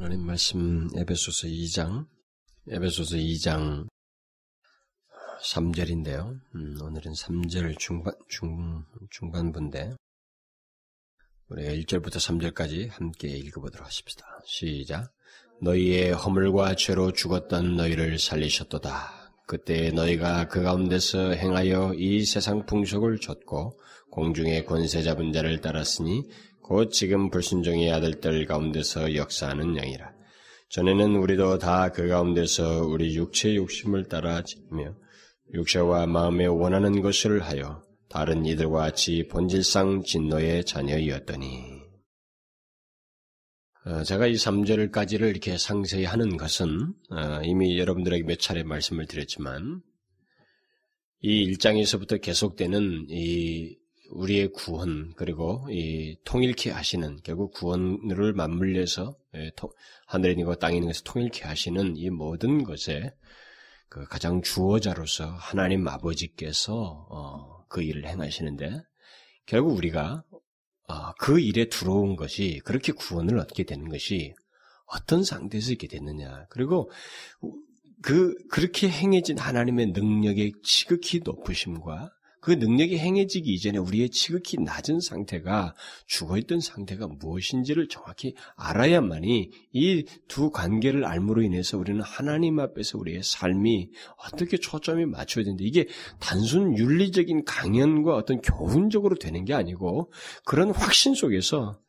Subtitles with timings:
[0.00, 2.06] 하나님 말씀 에베소서 2장
[2.70, 3.86] 에베소서 2장
[5.42, 6.40] 3절인데요.
[6.54, 9.94] 음, 오늘은 3절 중반 중 중반부인데
[11.50, 14.24] 우리가 1절부터 3절까지 함께 읽어보도록 하십시다.
[14.46, 15.12] 시작.
[15.60, 19.34] 너희의 허물과 죄로 죽었던 너희를 살리셨도다.
[19.46, 23.78] 그때 너희가 그 가운데서 행하여 이 세상 풍속을 줬고
[24.10, 26.26] 공중의 권세 잡은 자를 따랐으니
[26.62, 30.12] 곧 지금 불순종의 아들들 가운데서 역사하는 영이라.
[30.70, 34.94] 전에는 우리도 다 그 가운데서 우리 육체의 욕심을 따라 지며
[35.52, 41.80] 육체와 마음에 원하는 것을 하여 다른 이들과 같이 본질상 진노의 자녀이었더니
[43.86, 49.80] 어, 제가 이 3절까지를 이렇게 상세히 하는 것은 어, 이미 여러분들에게 몇 차례 말씀을 드렸지만
[51.20, 53.76] 이 1장에서부터 계속되는 이
[54.10, 59.50] 우리의 구원 그리고 이 통일케 하시는 결국 구원을 맞물려서 예,
[60.06, 63.14] 하늘에 있는 것 땅에 있는 것을 통일케 하시는 이 모든 것에
[63.88, 68.82] 그 가장 주어자로서 하나님 아버지께서 어, 그 일을 행하시는데
[69.46, 70.24] 결국 우리가
[70.88, 74.34] 어, 그 일에 들어온 것이 그렇게 구원을 얻게 되는 것이
[74.86, 76.46] 어떤 상태에서 있게 됐느냐.
[76.50, 76.90] 그리고
[78.02, 85.74] 그 그렇게 행해진 하나님의 능력의 지극히 높으심과 그 능력이 행해지기 이전에 우리의 지극히 낮은 상태가
[86.06, 93.90] 죽어있던 상태가 무엇인지를 정확히 알아야만이 이 두 관계를 알므로 인해서 우리는 하나님 앞에서 우리의 삶이
[94.16, 95.86] 어떻게 초점이 맞춰야 되는데 이게
[96.18, 100.12] 단순 윤리적인 강연과 어떤 교훈적으로 되는 게 아니고
[100.44, 101.80] 그런 확신 속에서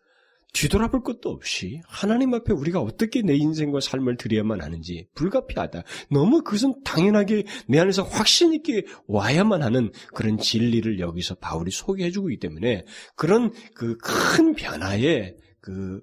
[0.53, 5.83] 뒤돌아볼 것도 없이 하나님 앞에 우리가 어떻게 내 인생과 삶을 드려야만 하는지 불가피하다.
[6.09, 12.39] 너무 그것은 당연하게 내 안에서 확신 있게 와야만 하는 그런 진리를 여기서 바울이 소개해주고 있기
[12.39, 12.83] 때문에
[13.15, 16.01] 그런 그 큰 변화에 그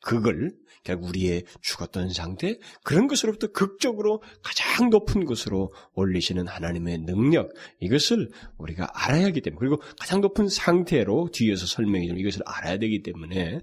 [0.00, 0.52] 그걸
[0.84, 8.88] 결국 우리의 죽었던 상태 그런 것으로부터 극적으로 가장 높은 것으로 올리시는 하나님의 능력 이것을 우리가
[8.94, 13.60] 알아야 하기 때문에 그리고 가장 높은 상태로 뒤에서 설명해 주는 이것을 알아야 되기 때문에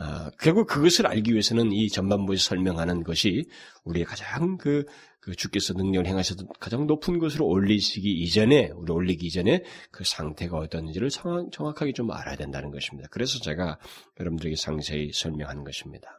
[0.00, 3.44] 어, 결국 그것을 알기 위해서는 이 전반부에서 설명하는 것이
[3.84, 4.86] 우리의 가장 그,
[5.20, 11.10] 그 주께서 능력을 행하셔도 가장 높은 것으로 올리시기 이전에 우리 올리기 이전에 그 상태가 어떤지를
[11.10, 13.10] 정확, 하게 좀 알아야 된다는 것입니다.
[13.10, 13.78] 그래서 제가
[14.18, 16.18] 여러분들에게 상세히 설명하는 것입니다.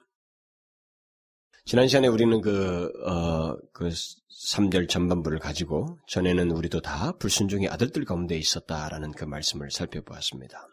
[1.65, 8.37] 지난 시간에 우리는 그, 어, 그 3절 전반부를 가지고 전에는 우리도 다 불순종의 아들들 가운데
[8.37, 10.67] 있었다라는 그 말씀을 살펴보았습니다.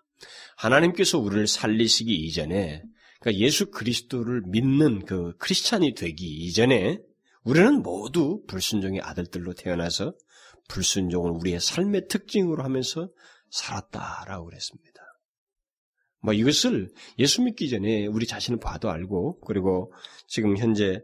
[0.56, 2.82] 하나님께서 우리를 살리시기 이전에
[3.20, 7.00] 그러니까 예수 그리스도를 믿는 그 크리스찬이 되기 이전에
[7.42, 10.14] 우리는 모두 불순종의 아들들로 태어나서
[10.68, 13.10] 불순종을 우리의 삶의 특징으로 하면서
[13.50, 15.00] 살았다라고 그랬습니다.
[16.20, 19.92] 뭐 이것을 예수 믿기 전에 우리 자신을 봐도 알고 그리고
[20.26, 21.00] 지금 현재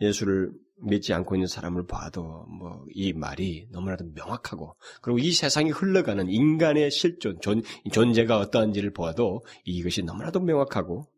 [0.00, 6.28] 예수를 믿지 않고 있는 사람을 봐도 뭐 이 말이 너무나도 명확하고 그리고 이 세상이 흘러가는
[6.28, 7.62] 인간의 실존 존,
[7.92, 11.08] 존재가 어떠한지를 보아도 이것이 너무나도 명확하고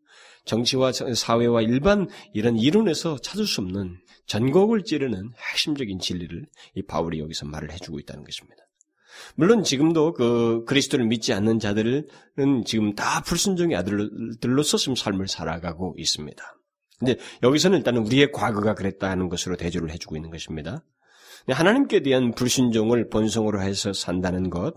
[0.45, 7.45] 정치와 사회와 일반 이런 이론에서 찾을 수 없는 전곡을 찌르는 핵심적인 진리를 이 바울이 여기서
[7.45, 8.57] 말을 해주고 있다는 것입니다.
[9.35, 12.07] 물론 지금도 그 그리스도를 믿지 않는 자들은
[12.65, 16.43] 지금 다 불순종의 아들들로서 지금 삶을 살아가고 있습니다.
[16.97, 20.83] 근데 여기서는 일단은 우리의 과거가 그랬다는 것으로 대조를 해주고 있는 것입니다.
[21.47, 24.75] 하나님께 대한 불순종을 본성으로 해서 산다는 것,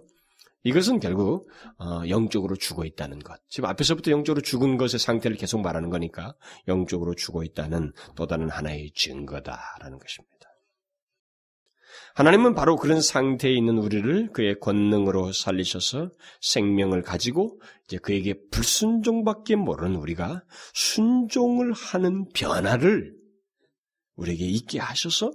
[0.65, 1.49] 이것은 결국
[1.79, 3.41] 어, 영적으로 죽어 있다는 것.
[3.49, 6.35] 지금 앞에서부터 영적으로 죽은 것의 상태를 계속 말하는 거니까
[6.69, 10.35] 영적으로 죽어 있다는 또 다른 하나의 증거다라는 것입니다.
[12.15, 16.11] 하나님은 바로 그런 상태에 있는 우리를 그의 권능으로 살리셔서
[16.41, 20.45] 생명을 가지고 이제 그에게 불순종밖에 모르는 우리가
[20.75, 23.15] 순종을 하는 변화를
[24.15, 25.33] 우리에게 있게 하셔서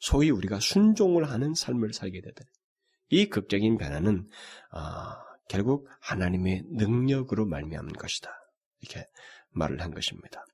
[0.00, 2.42] 소위 우리가 순종을 하는 삶을 살게 되다.
[3.14, 4.26] 이 극적인 변화는
[4.72, 4.80] 어,
[5.48, 8.30] 결국 하나님의 능력으로 말미암는 것이다.
[8.80, 9.06] 이렇게
[9.50, 10.44] 말을 한 것입니다.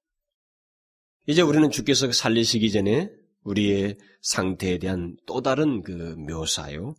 [1.26, 3.10] 이제 우리는 주께서 살리시기 전에
[3.44, 6.94] 우리의 상태에 대한 또 다른 그 묘사요.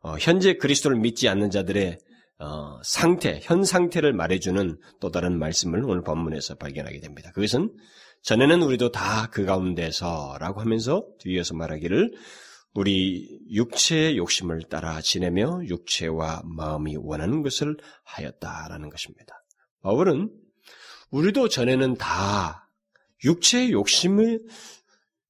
[0.00, 1.98] 어, 현재 그리스도를 믿지 않는 자들의
[2.38, 7.30] 어, 상태, 현 상태를 말해주는 또 다른 말씀을 오늘 본문에서 발견하게 됩니다.
[7.32, 7.74] 그것은
[8.22, 12.12] 전에는 우리도 다 그 가운데서라고 하면서 뒤에서 말하기를
[12.76, 19.42] 우리 육체의 욕심을 따라 지내며 육체와 마음이 원하는 것을 하였다라는 것입니다.
[19.82, 20.30] 바울은
[21.10, 22.70] 우리도 전에는 다
[23.24, 24.40] 육체의 욕심을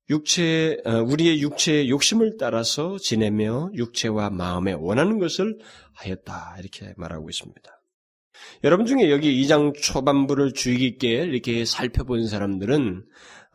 [0.08, 5.58] 육체 어, 우리의 육체의 욕심을 따라서 지내며 육체와 마음에 원하는 것을
[5.94, 7.70] 하였다 이렇게 말하고 있습니다.
[8.64, 13.04] 여러분 중에 여기 2장 초반부를 주의 깊게 이렇게 살펴본 사람들은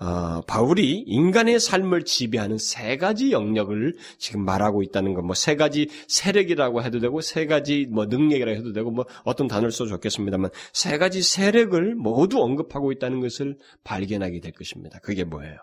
[0.02, 5.90] 어, 바울이 인간의 삶을 지배하는 세 가지 영역을 지금 말하고 있다는 것, 뭐 세 가지
[6.08, 10.98] 세력이라고 해도 되고 세 가지 뭐 능력이라고 해도 되고 뭐 어떤 단어를 써 좋겠습니다만 세
[10.98, 15.00] 가지 세력을 모두 언급하고 있다는 것을 발견하게 될 것입니다.
[15.04, 15.58] 그게 뭐예요?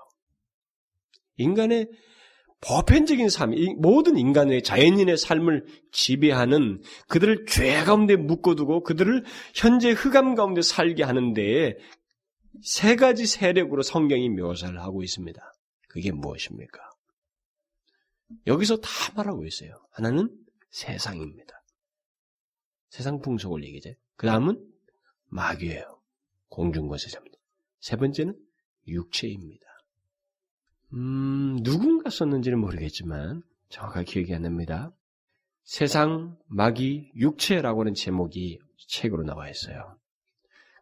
[1.36, 1.88] 인간의
[2.60, 9.24] 보편적인 삶, 모든 인간의 자연인의 삶을 지배하는 그들을 죄 가운데 묶어두고 그들을
[9.54, 11.74] 현재 흑암 가운데 살게 하는 데에
[12.62, 15.40] 세 가지 세력으로 성경이 묘사를 하고 있습니다.
[15.88, 16.90] 그게 무엇입니까?
[18.46, 19.80] 여기서 다 말하고 있어요.
[19.90, 20.36] 하나는
[20.70, 21.62] 세상입니다.
[22.90, 23.94] 세상 풍속을 얘기죠.
[24.16, 24.64] 그 다음은
[25.26, 26.00] 마귀예요.
[26.48, 27.36] 공중거세자입니다.
[27.80, 28.38] 세 번째는
[28.86, 29.66] 육체입니다.
[30.94, 34.92] 음, 누군가 썼는지는 모르겠지만 정확하게 기억이 안 납니다.
[35.64, 38.58] 세상, 마귀, 육체라고 하는 제목이
[38.88, 39.98] 책으로 나와 있어요.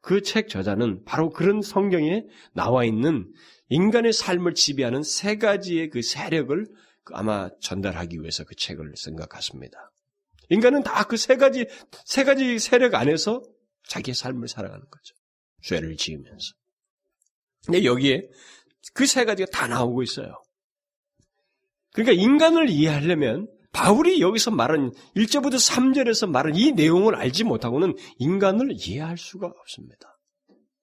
[0.06, 2.24] 그 책 저자는 바로 그런 성경에
[2.54, 3.32] 나와 있는
[3.70, 6.64] 인간의 삶을 지배하는 세 가지의 그 세력을
[7.12, 9.90] 아마 전달하기 위해서 그 책을 쓴 것 같습니다.
[10.48, 11.66] 인간은 다 그 세 가지,
[12.04, 13.42] 세 가지 세력 안에서
[13.88, 15.14] 자기의 삶을 살아가는 거죠.
[15.64, 16.54] 죄를 지으면서.
[17.64, 18.28] 근데 여기에
[18.94, 20.40] 그 세 가지가 다 나오고 있어요.
[21.92, 29.18] 그러니까 인간을 이해하려면 바울이 여기서 말한 1절부터 3절에서 말한 이 내용을 알지 못하고는 인간을 이해할
[29.18, 30.18] 수가 없습니다.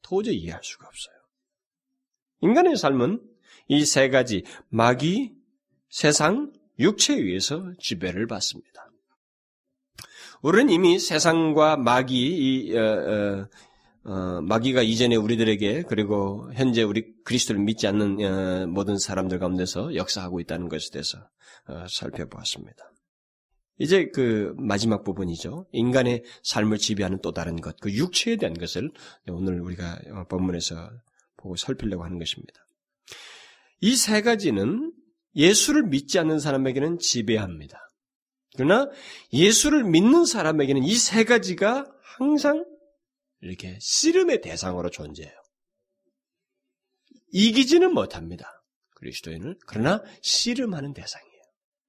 [0.04, 1.16] 도저히 이해할 수가 없어요.
[2.42, 3.20] 인간의 삶은
[3.70, 5.34] 이 세 가지 마귀,
[5.90, 8.92] 세상, 육체에 의해서 지배를 받습니다.
[10.44, 13.48] 우리는 이미 세상과 마귀, 이, 어, 어,
[14.06, 20.40] 어, 마귀가 이전에 우리들에게 그리고 현재 우리 그리스도를 믿지 않는 어, 모든 사람들 가운데서 역사하고
[20.42, 21.20] 있다는 것에 대해서
[21.68, 22.92] 어, 살펴보았습니다.
[23.80, 25.68] 이제 그 마지막 부분이죠.
[25.72, 28.92] 인간의 삶을 지배하는 또 다른 것, 그 육체에 대한 것을
[29.28, 30.92] 오늘 우리가 어, 본문에서
[31.38, 32.54] 보고 살피려고 하는 것입니다.
[33.82, 34.94] 이 세 가지는
[35.36, 37.80] 예수를 믿지 않는 사람에게는 지배합니다.
[38.56, 38.88] 그러나
[39.34, 41.86] 예수를 믿는 사람에게는 이 세 가지가
[42.18, 42.66] 항상
[43.44, 45.34] 이렇게 씨름의 대상으로 존재해요.
[47.32, 48.64] 이기지는 못합니다.
[48.96, 49.58] 그리스도인을.
[49.68, 51.42] 그러나 씨름하는 대상이에요.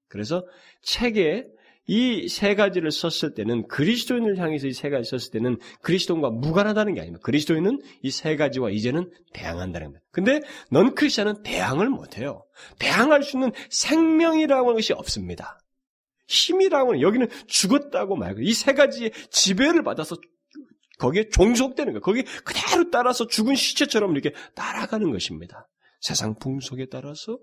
[0.08, 0.44] 그래서
[0.82, 1.44] 책에
[1.86, 7.00] 이 세 가지를 썼을 때는 그리스도인을 향해서 이 세 가지 썼을 때는 그리스도인과 무관하다는 게
[7.02, 7.22] 아닙니다.
[7.22, 10.04] 그리스도인은 이 세 가지와 이제는 대항한다는 겁니다.
[10.10, 10.40] 근데
[10.70, 12.42] 넌 크리스천은 대항을 못해요.
[12.78, 15.58] 대항할 수 있는 생명이라고 하는 것이 없습니다.
[16.26, 20.16] 힘이라고 하는 여기는 죽었다고 말고 이 세 가지의 지배를 받아서
[20.98, 22.00] 거기에 종속되는 거예요.
[22.00, 25.68] 거기에 그대로 따라서 죽은 시체처럼 이렇게 따라가는 것입니다.
[26.00, 27.38] 세상 풍속에 따라서,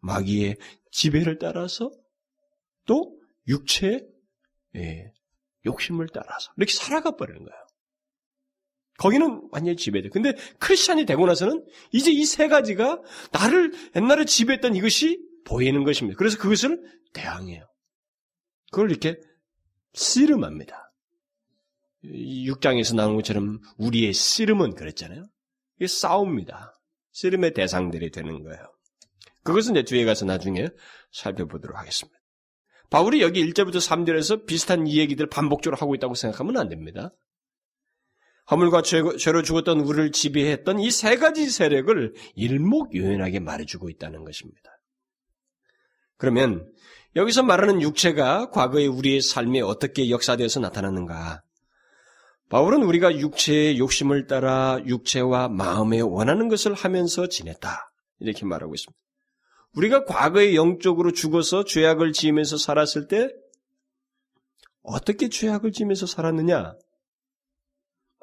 [0.00, 0.56] 마귀의
[0.90, 1.90] 지배를 따라서,
[2.86, 3.18] 또
[3.48, 4.06] 육체의
[4.76, 5.12] 예,
[5.64, 7.66] 욕심을 따라서 이렇게 살아가 버리는 거예요.
[8.98, 10.08] 거기는 완전히 지배돼.
[10.08, 16.16] 근데 크리스찬이 되고 나서는 이제 이 세 가지가 나를 옛날에 지배했던 이것이 보이는 것입니다.
[16.16, 16.82] 그래서 그것을
[17.12, 17.66] 대항해요.
[18.72, 19.20] 그걸 이렇게
[19.92, 20.85] 씨름합니다.
[22.12, 25.24] 6장에서 나온 것처럼 우리의 씨름은 그랬잖아요.
[25.78, 26.72] 이게 싸웁니다.
[27.12, 28.62] 씨름의 대상들이 되는 거예요.
[29.44, 30.68] 그것은 이제 뒤에 가서 나중에
[31.12, 32.18] 살펴보도록 하겠습니다.
[32.90, 37.10] 바울이 여기 1절부터 3절에서 비슷한 이 얘기들 반복적으로 하고 있다고 생각하면 안 됩니다.
[38.50, 44.70] 허물과 죄로 죽었던 우리를 지배했던 이 세 가지 세력을 일목요연하게 말해주고 있다는 것입니다.
[46.16, 46.70] 그러면
[47.16, 51.42] 여기서 말하는 육체가 과거의 우리의 삶에 어떻게 역사되어서 나타났는가?
[52.48, 57.92] 바울은 우리가 육체의 욕심을 따라 육체와 마음에 원하는 것을 하면서 지냈다.
[58.20, 58.98] 이렇게 말하고 있습니다.
[59.74, 63.28] 우리가 과거에 영적으로 죽어서 죄악을 지으면서 살았을 때
[64.82, 66.76] 어떻게 죄악을 지으면서 살았느냐?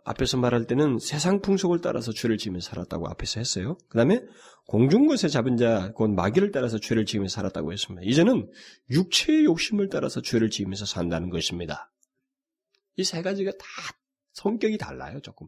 [0.05, 3.77] 앞에서 말할 때는 세상 풍속을 따라서 죄를 지으면서 살았다고 앞에서 했어요.
[3.89, 4.21] 그 다음에
[4.67, 8.01] 공중것에 잡은 자, 곧 마귀를 따라서 죄를 지으면서 살았다고 했습니다.
[8.05, 8.49] 이제는
[8.89, 11.91] 육체의 욕심을 따라서 죄를 지으면서 산다는 것입니다.
[12.97, 13.65] 이 세 가지가 다
[14.33, 15.47] 성격이 달라요, 조금.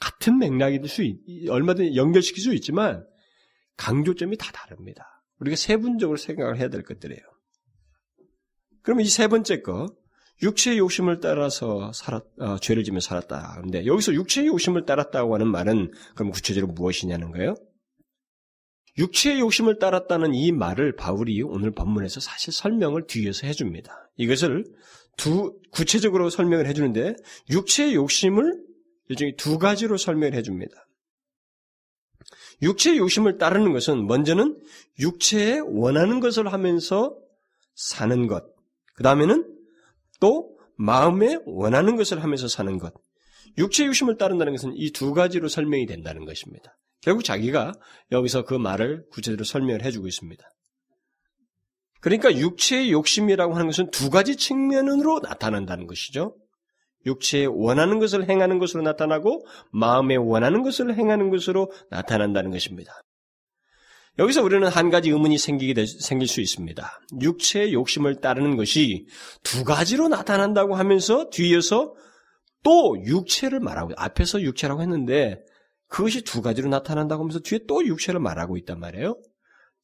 [0.00, 3.06] 같은 맥락일 수, 있, 얼마든지 연결시킬 수 있지만,
[3.76, 5.22] 강조점이 다 다릅니다.
[5.40, 7.20] 우리가 세분적으로 생각을 해야 될 것들이에요.
[8.82, 9.94] 그러면 이세 번째 거,
[10.42, 13.54] 육체의 욕심을 따라서 살았, 어, 죄를 지며 살았다.
[13.56, 17.54] 그런데 여기서 육체의 욕심을 따랐다고 하는 말은 그럼 구체적으로 무엇이냐는 거예요?
[18.96, 24.10] 육체의 욕심을 따랐다는 이 말을 바울이 오늘 본문에서 사실 설명을 뒤에서 해줍니다.
[24.16, 24.64] 이것을
[25.16, 27.16] 두 구체적으로 설명을 해주는데
[27.50, 28.62] 육체의 욕심을
[29.08, 30.74] 일종의 두 가지로 설명을 해줍니다.
[32.62, 34.60] 육체의 욕심을 따르는 것은 먼저는
[34.98, 37.16] 육체에 원하는 것을 하면서
[37.74, 38.44] 사는 것.
[38.94, 39.52] 그 다음에는
[40.20, 42.94] 또 마음에 원하는 것을 하면서 사는 것.
[43.58, 46.76] 육체의 욕심을 따른다는 것은 이 두 가지로 설명이 된다는 것입니다.
[47.04, 47.72] 결국 자기가
[48.12, 50.42] 여기서 그 말을 구체적으로 설명을 해주고 있습니다.
[52.00, 56.34] 그러니까 육체의 욕심이라고 하는 것은 두 가지 측면으로 나타난다는 것이죠.
[57.04, 62.92] 육체에 원하는 것을 행하는 것으로 나타나고 마음에 원하는 것을 행하는 것으로 나타난다는 것입니다.
[64.18, 67.00] 여기서 우리는 한 가지 의문이 생기게 되, 생길 수 있습니다.
[67.20, 69.06] 육체의 욕심을 따르는 것이
[69.42, 71.94] 두 가지로 나타난다고 하면서 뒤에서
[72.62, 75.44] 또 육체를 말하고 앞에서 육체라고 했는데
[75.88, 79.16] 그것이 두 가지로 나타난다고 하면서 뒤에 또 육체를 말하고 있단 말이에요.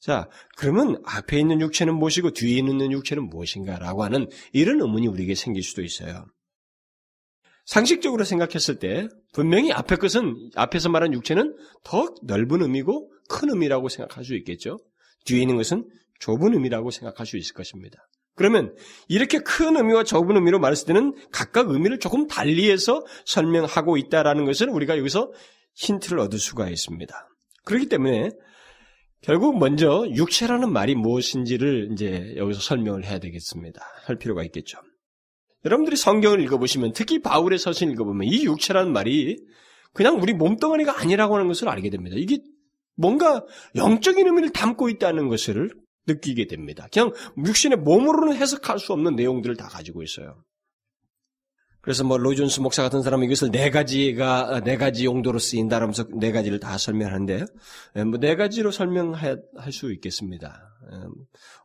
[0.00, 5.62] 자, 그러면 앞에 있는 육체는 무엇이고 뒤에 있는 육체는 무엇인가라고 하는 이런 의문이 우리에게 생길
[5.62, 6.24] 수도 있어요.
[7.66, 11.54] 상식적으로 생각했을 때 분명히 앞에 것은 앞에서 말한 육체는
[11.84, 14.78] 더 넓은 의미고 큰 의미라고 생각할 수 있겠죠.
[15.26, 15.88] 뒤에 있는 것은
[16.18, 18.08] 좁은 의미라고 생각할 수 있을 것입니다.
[18.34, 18.74] 그러면
[19.06, 24.96] 이렇게 큰 의미와 좁은 의미로 말했을 때는 각각 의미를 조금 달리해서 설명하고 있다라는 것을 우리가
[24.98, 25.30] 여기서
[25.74, 27.28] 힌트를 얻을 수가 있습니다.
[27.64, 28.30] 그렇기 때문에
[29.22, 33.80] 결국 먼저 육체라는 말이 무엇인지를 이제 여기서 설명을 해야 되겠습니다.
[34.04, 34.78] 할 필요가 있겠죠.
[35.64, 39.36] 여러분들이 성경을 읽어보시면 특히 바울의 서신 읽어보면 이 육체라는 말이
[39.92, 42.16] 그냥 우리 몸덩어리가 아니라고 하는 것을 알게 됩니다.
[42.18, 42.38] 이게
[42.96, 43.44] 뭔가
[43.76, 45.70] 영적인 의미를 담고 있다는 것을
[46.06, 46.88] 느끼게 됩니다.
[46.92, 50.42] 그냥 육신의 몸으로는 해석할 수 없는 내용들을 다 가지고 있어요.
[51.90, 56.60] 그래서 뭐 로존스 목사 같은 사람은 이것을 네 가지가 네 가지 용도로 쓰인다라면서 네 가지를
[56.60, 57.44] 다 설명하는데
[57.96, 59.42] 예, 뭐네 가지로 설명할
[59.72, 60.70] 수 있겠습니다.
[60.92, 60.96] 예,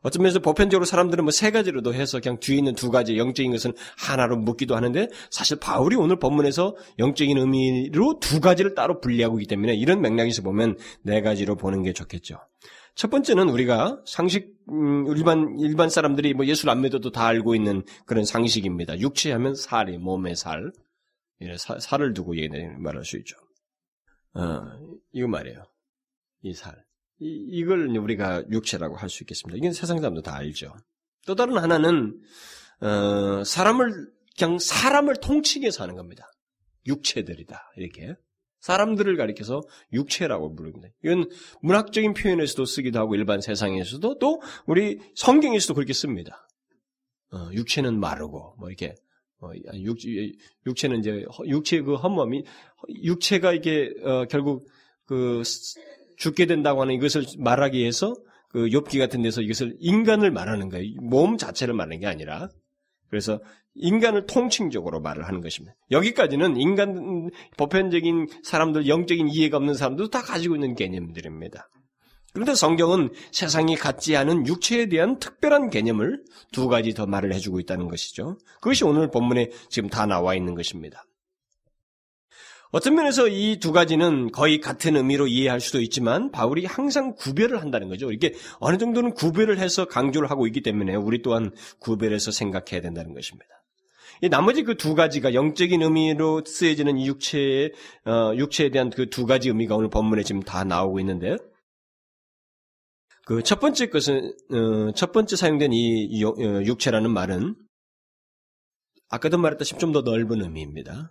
[0.02, 3.72] 어떤 면에서 보편적으로 사람들은 뭐 세 가지로도 해서 그냥 뒤에 있는 두 가지 영적인 것은
[3.96, 9.76] 하나로 묻기도 하는데 사실 바울이 오늘 본문에서 영적인 의미로 두 가지를 따로 분리하고 있기 때문에
[9.76, 12.40] 이런 맥락에서 보면 네 가지로 보는 게 좋겠죠.
[12.96, 17.84] 첫 번째는 우리가 상식 음, 일반 일반 사람들이 뭐 예술 안 믿어도 다 알고 있는
[18.06, 18.98] 그런 상식입니다.
[18.98, 20.72] 육체하면 살이 몸의 살,
[21.58, 22.34] 사, 살을 두고
[22.78, 23.36] 말할 수 있죠.
[24.34, 24.62] 어,
[25.12, 25.64] 이거 말이에요.
[26.42, 26.84] 이 살.
[27.20, 29.56] 이, 이걸 우리가 육체라고 할 수 있겠습니다.
[29.58, 30.74] 이건 세상 사람도 다 알죠.
[31.26, 32.18] 또 다른 하나는
[32.80, 36.30] 어, 사람을 그냥 사람을 통치게 사는 겁니다.
[36.86, 38.14] 육체들이다 이렇게
[38.66, 40.88] 사람들을 가리켜서 육체라고 부릅니다.
[41.04, 41.30] 이건
[41.62, 46.48] 문학적인 표현에서도 쓰기도 하고 일반 세상에서도 또 우리 성경에서도 그렇게 씁니다.
[47.32, 48.96] 어, 육체는 마르고 뭐 이렇게
[49.40, 49.98] 어, 육,
[50.66, 52.42] 육체는 이제 육체의 그 헛몸이
[53.04, 54.68] 육체가 이게 어, 결국
[55.04, 55.42] 그
[56.16, 58.16] 죽게 된다고 하는 이것을 말하기 위해서
[58.48, 60.92] 그 욥기 같은 데서 이것을 인간을 말하는 거예요.
[61.02, 62.48] 몸 자체를 말하는 게 아니라
[63.10, 63.40] 그래서
[63.78, 65.74] 인간을 통칭적으로 말을 하는 것입니다.
[65.90, 71.68] 여기까지는 인간 보편적인 사람들, 영적인 이해가 없는 사람들도 다 가지고 있는 개념들입니다.
[72.32, 77.88] 그런데 성경은 세상이 갖지 않은 육체에 대한 특별한 개념을 두 가지 더 말을 해주고 있다는
[77.88, 78.36] 것이죠.
[78.60, 81.04] 그것이 오늘 본문에 지금 다 나와 있는 것입니다.
[82.72, 87.88] 어떤 면에서 이 두 가지는 거의 같은 의미로 이해할 수도 있지만 바울이 항상 구별을 한다는
[87.88, 88.12] 거죠.
[88.12, 93.46] 이게 어느 정도는 구별을 해서 강조를 하고 있기 때문에 우리 또한 구별해서 생각해야 된다는 것입니다.
[94.22, 97.72] 이 나머지 그 두 가지가 영적인 의미로 쓰여지는 육체의
[98.06, 101.36] 어, 육체에 대한 그 두 가지 의미가 오늘 본문에 지금 다 나오고 있는데
[103.26, 106.32] 그첫 번째 것은 어, 첫 번째 사용된 이 어,
[106.64, 107.56] 육체라는 말은
[109.08, 111.10] 아까도 말했다시피 좀 더 넓은 의미입니다.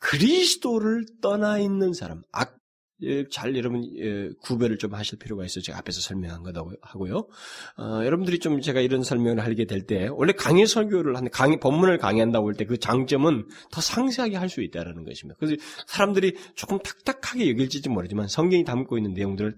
[0.00, 2.22] 그리스도를 떠나 있는 사람,
[3.30, 5.62] 잘 여러분 예, 구별을 좀 하실 필요가 있어요.
[5.62, 7.28] 제가 앞에서 설명한 거다고 하고요.
[7.78, 11.98] 어, 여러분들이 좀 제가 이런 설명을 하게 될 때 원래 강의 설교를 한 강의 본문을
[11.98, 15.36] 강의한다고 할 때 그 장점은 더 상세하게 할 수 있다는 것입니다.
[15.40, 15.56] 그래서
[15.86, 19.56] 사람들이 조금 탁탁하게 여길지 모르지만 성경이 담고 있는 내용들을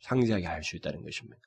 [0.00, 1.38] 상세하게 알 수 있다는 것입니다.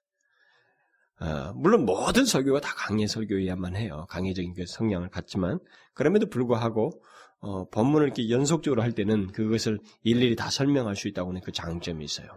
[1.19, 4.05] 어, 물론 모든 설교가 다 강의 설교여야만 해요.
[4.09, 5.59] 강의적인 그 성향을 갖지만
[5.93, 7.01] 그럼에도 불구하고
[7.45, 12.03] 어, 본문을 이렇게 연속적으로 할 때는 그것을 일일이 다 설명할 수 있다고 하는 그 장점이
[12.05, 12.27] 있어요.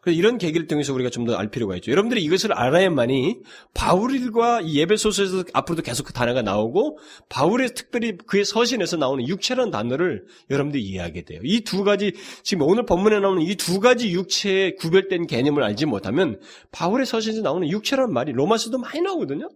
[0.00, 1.90] 그래서 이런 계기를 통해서 우리가 좀 더 알 필요가 있죠.
[1.90, 3.40] 여러분들이 이것을 알아야만이
[3.74, 6.98] 바울과 예배소서에서 앞으로도 계속 그 단어가 나오고
[7.28, 11.40] 바울의 특별히 그의 서신에서 나오는 육체라는 단어를 여러분들이 이해하게 돼요.
[11.42, 12.12] 이 두 가지
[12.44, 17.68] 지금 오늘 본문에 나오는 이 두 가지 육체의 구별된 개념을 알지 못하면 바울의 서신에서 나오는
[17.68, 19.48] 육체라는 말이 로마서도 많이 나오거든요.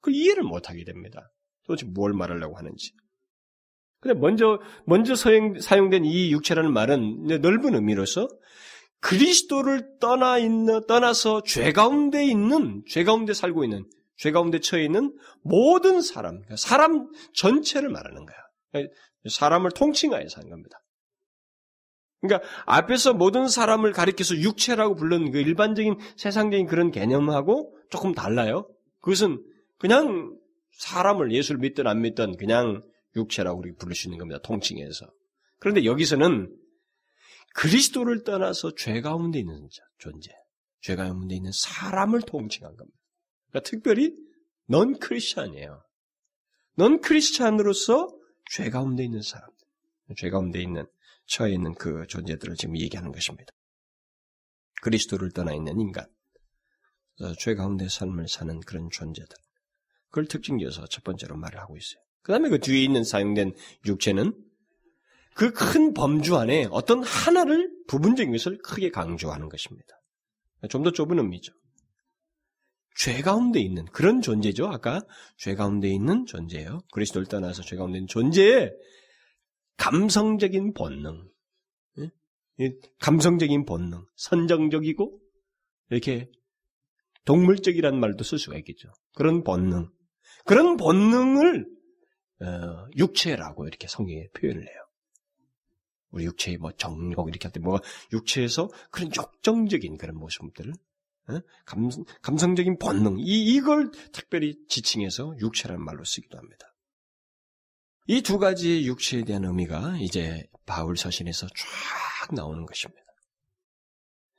[0.00, 1.30] 그 이해를 못하게 됩니다.
[1.66, 2.92] 도대체 뭘 말하려고 하는지.
[4.00, 8.28] 근데 먼저 먼저 사용, 사용된 이 육체라는 말은 넓은 의미로서
[9.00, 13.84] 그리스도를 떠나 있는 떠나서 죄 가운데 있는 죄 가운데 살고 있는
[14.16, 18.36] 죄 가운데 처해 있는 모든 사람 그러니까 사람 전체를 말하는 거야.
[18.72, 18.94] 그러니까
[19.28, 20.78] 사람을 통칭하여 사는 겁니다.
[22.20, 28.68] 그러니까 앞에서 모든 사람을 가리켜서 육체라고 부른 그 일반적인 세상적인 그런 개념하고 조금 달라요.
[29.00, 29.42] 그것은
[29.78, 30.36] 그냥
[30.72, 32.82] 사람을 예수를 믿든 안 믿든 그냥
[33.16, 34.40] 육체라고 우리 부를 수 있는 겁니다.
[34.42, 35.06] 통칭해서.
[35.58, 36.56] 그런데 여기서는
[37.54, 40.30] 그리스도를 떠나서 죄 가운데 있는 존재,
[40.80, 42.98] 죄 가운데 있는 사람을 통칭한 겁니다.
[43.50, 44.16] 그러니까 특별히
[44.66, 45.82] 넌 크리스찬이에요.
[46.76, 48.16] 넌 크리스찬으로서
[48.50, 49.50] 죄 가운데 있는 사람,
[50.16, 50.86] 죄 가운데 있는
[51.26, 53.52] 처해 있는 그 존재들을 지금 얘기하는 것입니다.
[54.82, 56.06] 그리스도를 떠나 있는 인간,
[57.38, 59.36] 죄 가운데 삶을 사는 그런 존재들.
[60.08, 62.02] 그걸 특징지어서 첫 번째로 말을 하고 있어요.
[62.22, 63.54] 그 다음에 그 뒤에 있는 사용된
[63.86, 64.34] 육체는
[65.34, 69.88] 그 큰 범주 안에 어떤 하나를 부분적인 것을 크게 강조하는 것입니다.
[70.68, 71.52] 좀 더 좁은 의미죠.
[72.94, 74.66] 죄 가운데 있는 그런 존재죠.
[74.66, 75.00] 아까
[75.38, 76.80] 죄 가운데 있는 존재예요.
[76.92, 78.72] 그리스도를 떠나서 죄 가운데 있는 존재의
[79.78, 81.26] 감성적인 본능,
[82.60, 82.72] 예?
[82.98, 85.18] 감성적인 본능, 선정적이고
[85.88, 86.30] 이렇게
[87.24, 88.92] 동물적이란 말도 쓸 수가 있겠죠.
[89.14, 89.88] 그런 본능,
[90.44, 91.70] 그런 본능을 어,
[92.96, 94.86] 육체라고 이렇게 성경에 표현을 해요.
[96.10, 97.80] 우리 육체의 뭐 정복 이렇게 할 때 뭐가
[98.12, 100.72] 육체에서 그런 욕정적인 그런 모습들을
[101.28, 101.40] 어?
[101.64, 101.88] 감,
[102.22, 106.66] 감성적인 본능 이 이걸 특별히 지칭해서 육체라는 말로 쓰기도 합니다.
[108.06, 113.02] 이 두 가지 육체에 대한 의미가 이제 바울 서신에서 쫙 나오는 것입니다.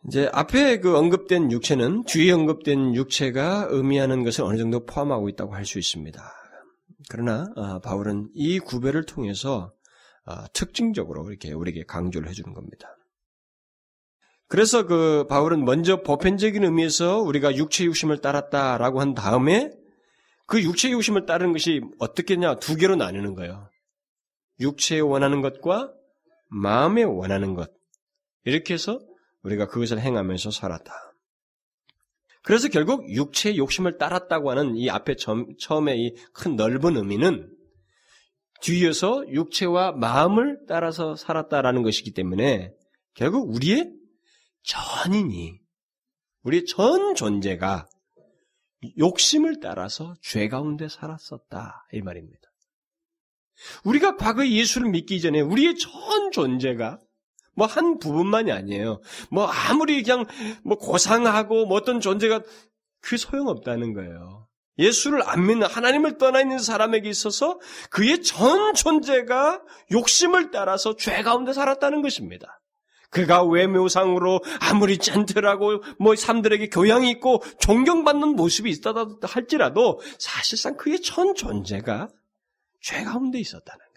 [0.07, 5.63] 이제 앞에 그 언급된 육체는 뒤에 언급된 육체가 의미하는 것을 어느 정도 포함하고 있다고 할
[5.65, 6.21] 수 있습니다.
[7.11, 9.73] 그러나 아, 바울은 이 구별을 통해서
[10.23, 12.87] 아, 특징적으로 이렇게 우리에게 강조를 해주는 겁니다.
[14.47, 19.71] 그래서 그 바울은 먼저 보편적인 의미에서 우리가 육체 육심을 따랐다라고 한 다음에
[20.47, 23.69] 그 육체 육심을 따르는 것이 어떻게냐 두 개로 나누는 거예요.
[24.61, 25.91] 육체에 원하는 것과
[26.47, 27.73] 마음에 원하는 것
[28.45, 29.01] 이렇게 해서
[29.43, 30.93] 우리가 그것을 행하면서 살았다.
[32.43, 37.55] 그래서 결국 육체의 욕심을 따랐다고 하는 이 앞에 처음에 이 큰 넓은 의미는
[38.61, 42.73] 뒤에서 육체와 마음을 따라서 살았다라는 것이기 때문에
[43.13, 43.91] 결국 우리의
[44.63, 45.59] 전인이
[46.43, 47.87] 우리의 전 존재가
[48.97, 52.39] 욕심을 따라서 죄 가운데 살았었다 이 말입니다.
[53.83, 56.99] 우리가 과거 예수를 믿기 전에 우리의 전 존재가
[57.55, 59.01] 뭐 한 부분만이 아니에요.
[59.29, 60.25] 뭐 아무리 그냥
[60.63, 62.41] 뭐 고상하고 뭐 어떤 존재가
[63.01, 64.47] 그 소용없다는 거예요.
[64.77, 67.59] 예수를 안 믿는 하나님을 떠나 있는 사람에게 있어서
[67.89, 69.61] 그의 전 존재가
[69.91, 72.61] 욕심을 따라서 죄 가운데 살았다는 것입니다.
[73.09, 81.35] 그가 외묘상으로 아무리 젠틀하고 뭐 사람들에게 교양이 있고 존경받는 모습이 있다 할지라도 사실상 그의 전
[81.35, 82.07] 존재가
[82.81, 83.90] 죄 가운데 있었다는 거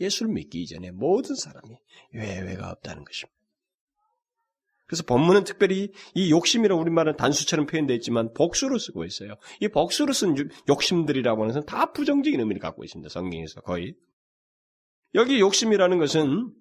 [0.00, 1.76] 예수를 믿기 이전에 모든 사람이
[2.12, 3.38] 외외가 없다는 것입니다.
[4.86, 9.34] 그래서 본문은 특별히 이 욕심이라고 우리말은 단수처럼 표현되어 있지만 복수로 쓰고 있어요.
[9.60, 10.34] 이 복수로 쓴
[10.66, 13.10] 욕심들이라고 하는 것은 다 부정적인 의미를 갖고 있습니다.
[13.10, 13.94] 성경에서 거의.
[15.14, 16.54] 여기 욕심이라는 것은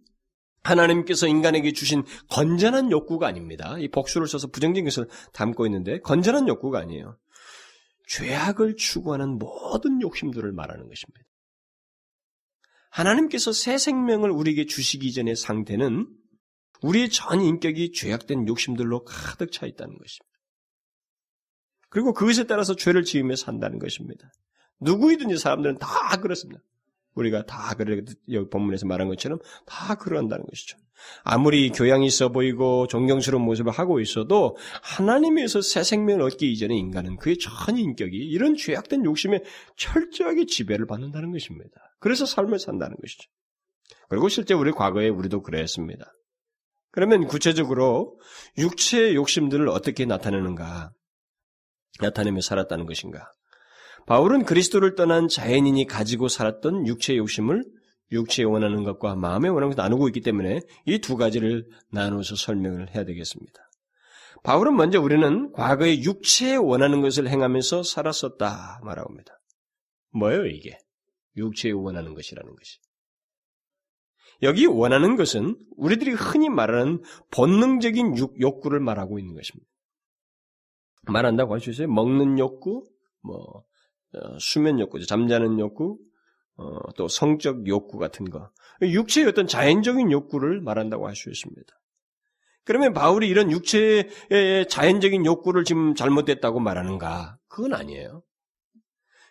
[0.61, 3.77] 하나님께서 인간에게 주신 건전한 욕구가 아닙니다.
[3.79, 7.17] 이 복수를 써서 부정적인 것을 담고 있는데 건전한 욕구가 아니에요.
[8.09, 11.21] 죄악을 추구하는 모든 욕심들을 말하는 것입니다.
[12.89, 16.07] 하나님께서 새 생명을 우리에게 주시기 전의 상태는
[16.81, 20.37] 우리의 전 인격이 죄악된 욕심들로 가득 차 있다는 것입니다.
[21.89, 24.31] 그리고 그것에 따라서 죄를 지으며 산다는 것입니다.
[24.79, 26.61] 누구이든지 사람들은 다 그렇습니다.
[27.17, 28.01] 우리가 다 그래
[28.31, 30.77] 여기 본문에서 말한 것처럼 다 그런다는 것이죠.
[31.23, 37.37] 아무리 교양이 있어 보이고 존경스러운 모습을 하고 있어도 하나님에서 새 생명을 얻기 이전에 인간은 그의
[37.37, 39.43] 전 인격이 이런 죄악된 욕심에
[39.75, 41.71] 철저하게 지배를 받는다는 것입니다.
[41.99, 43.29] 그래서 삶을 산다는 것이죠.
[44.09, 46.11] 그리고 실제 우리 과거에 우리도 그랬습니다.
[46.91, 48.19] 그러면 구체적으로
[48.57, 50.91] 육체의 욕심들을 어떻게 나타내는가?
[51.99, 53.31] 나타내며 살았다는 것인가?
[54.07, 57.65] 바울은 그리스도를 떠난 자연인이 가지고 살았던 육체의 욕심을
[58.11, 63.03] 육체에 원하는 것과 마음에 원하는 것을 나누고 있기 때문에 이 두 가지를 나누어서 설명을 해야
[63.03, 63.59] 되겠습니다.
[64.43, 69.37] 바울은 먼저 우리는 과거에 육체에 원하는 것을 행하면서 살았었다 말하고 합니다.
[70.11, 70.77] 뭐예요 이게?
[71.35, 72.79] 육체에 원하는 것이라는 것이.
[74.41, 79.69] 여기 원하는 것은 우리들이 흔히 말하는 본능적인 욕구를 말하고 있는 것입니다.
[81.07, 81.89] 말한다고 할 수 있어요?
[81.89, 82.87] 먹는 욕구,
[83.21, 83.63] 뭐 어,
[84.39, 85.05] 수면 욕구죠.
[85.05, 85.97] 잠자는 욕구,
[86.55, 88.49] 어, 또 성적 욕구 같은 거.
[88.81, 91.73] 육체의 어떤 자연적인 욕구를 말한다고 할 수 있습니다.
[92.63, 97.37] 그러면 바울이 이런 육체의 자연적인 욕구를 지금 잘못됐다고 말하는가?
[97.47, 98.23] 그건 아니에요.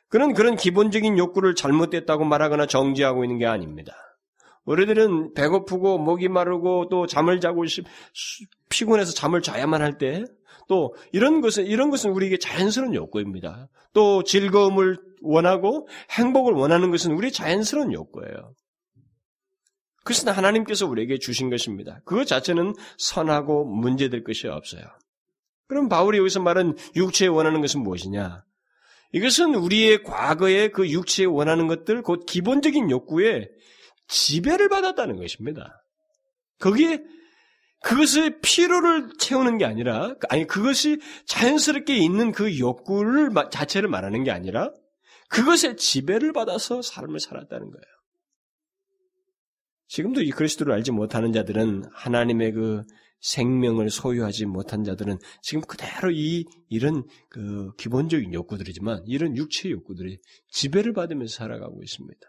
[0.08, 3.92] 그는 그런 기본적인 욕구를 잘못됐다고 말하거나 정지하고 있는 게 아닙니다.
[4.64, 7.64] 우리들은 배고프고 목이 마르고 또 잠을 자고
[8.68, 10.24] 피곤해서 잠을 자야만 할 때
[10.68, 13.68] 또 이런 것은 이런 것은 우리에게 자연스러운 욕구입니다.
[13.92, 18.54] 또 즐거움을 원하고 행복을 원하는 것은 우리의 자연스러운 욕구예요.
[20.04, 22.00] 그것은 하나님께서 우리에게 주신 것입니다.
[22.04, 24.82] 그것 자체는 선하고 문제될 것이 없어요.
[25.66, 28.44] 그럼 바울이 여기서 말한 육체에 원하는 것은 무엇이냐?
[29.12, 33.48] 이것은 우리의 과거의 그 육체에 원하는 것들, 곧 기본적인 욕구에
[34.08, 35.82] 지배를 받았다는 것입니다.
[36.60, 37.02] 거기에
[37.86, 44.72] 그것의 필요를 채우는 게 아니라, 아니, 그것이 자연스럽게 있는 그 욕구를 자체를 말하는 게 아니라,
[45.28, 47.84] 그것에 지배를 받아서 삶을 살았다는 거예요.
[49.86, 52.82] 지금도 이 그리스도를 알지 못하는 자들은 하나님의 그
[53.20, 60.18] 생명을 소유하지 못한 자들은 지금 그대로 이 이런 그 기본적인 욕구들이지만 이런 육체의 욕구들이
[60.48, 62.20] 지배를 받으면서 살아가고 있습니다.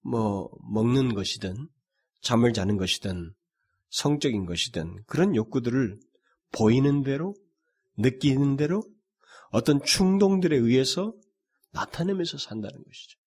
[0.00, 1.68] 뭐 먹는 것이든
[2.22, 3.34] 잠을 자는 것이든
[3.92, 6.00] 성적인 것이든 그런 욕구들을
[6.50, 7.34] 보이는 대로
[7.98, 8.82] 느끼는 대로
[9.50, 11.14] 어떤 충동들에 의해서
[11.72, 13.18] 나타내면서 산다는 것이죠.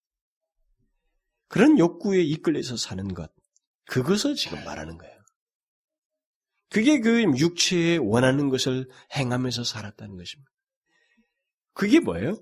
[1.48, 3.32] 그런 욕구에 이끌려서 사는 것,
[3.86, 5.14] 그것을 지금 말하는 거예요.
[6.68, 10.50] 그게 그 육체에 원하는 것을 행하면서 살았다는 것입니다.
[11.74, 12.36] 그게 뭐예요?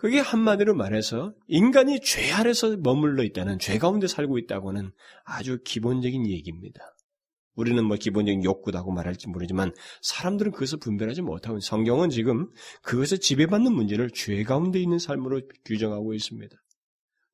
[0.00, 4.92] 그게 한마디로 말해서 인간이 죄 아래서 머물러 있다는 죄 가운데 살고 있다고는
[5.24, 6.80] 아주 기본적인 얘기입니다.
[7.56, 12.48] 우리는 뭐 기본적인 욕구다고 말할지 모르지만 사람들은 그것을 분별하지 못하고 성경은 지금
[12.82, 16.56] 그것에 지배받는 문제를 죄 가운데 있는 삶으로 규정하고 있습니다.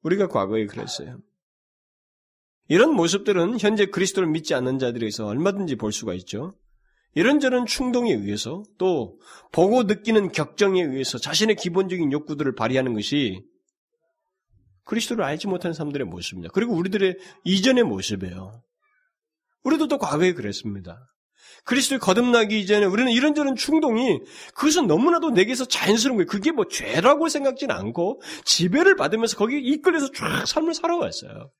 [0.02, 1.18] 우리가 과거에 그랬어요.
[2.68, 6.54] 이런 모습들은 현재 그리스도를 믿지 않는 자들에서 얼마든지 볼 수가 있죠.
[7.14, 9.18] 이런저런 충동에 의해서 또
[9.52, 13.42] 보고 느끼는 격정에 의해서 자신의 기본적인 욕구들을 발휘하는 것이
[14.84, 16.52] 그리스도를 알지 못하는 사람들의 모습입니다.
[16.52, 18.62] 그리고 우리들의 이전의 모습이에요.
[19.62, 20.98] 우리도 또 과거에 그랬습니다.
[21.64, 24.20] 그리스도의 거듭나기 이전에 우리는 이런저런 충동이
[24.54, 26.26] 그것은 너무나도 내게서 자연스러운 거예요.
[26.26, 31.50] 그게 뭐 죄라고 생각지는 않고 지배를 받으면서 거기에 이끌려서 쫙 삶을 살아왔어요.